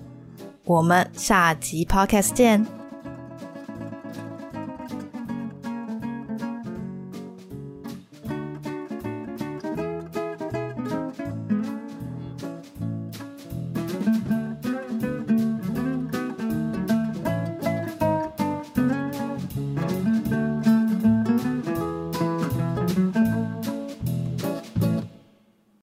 [0.65, 2.76] 我们下集 Podcast 见。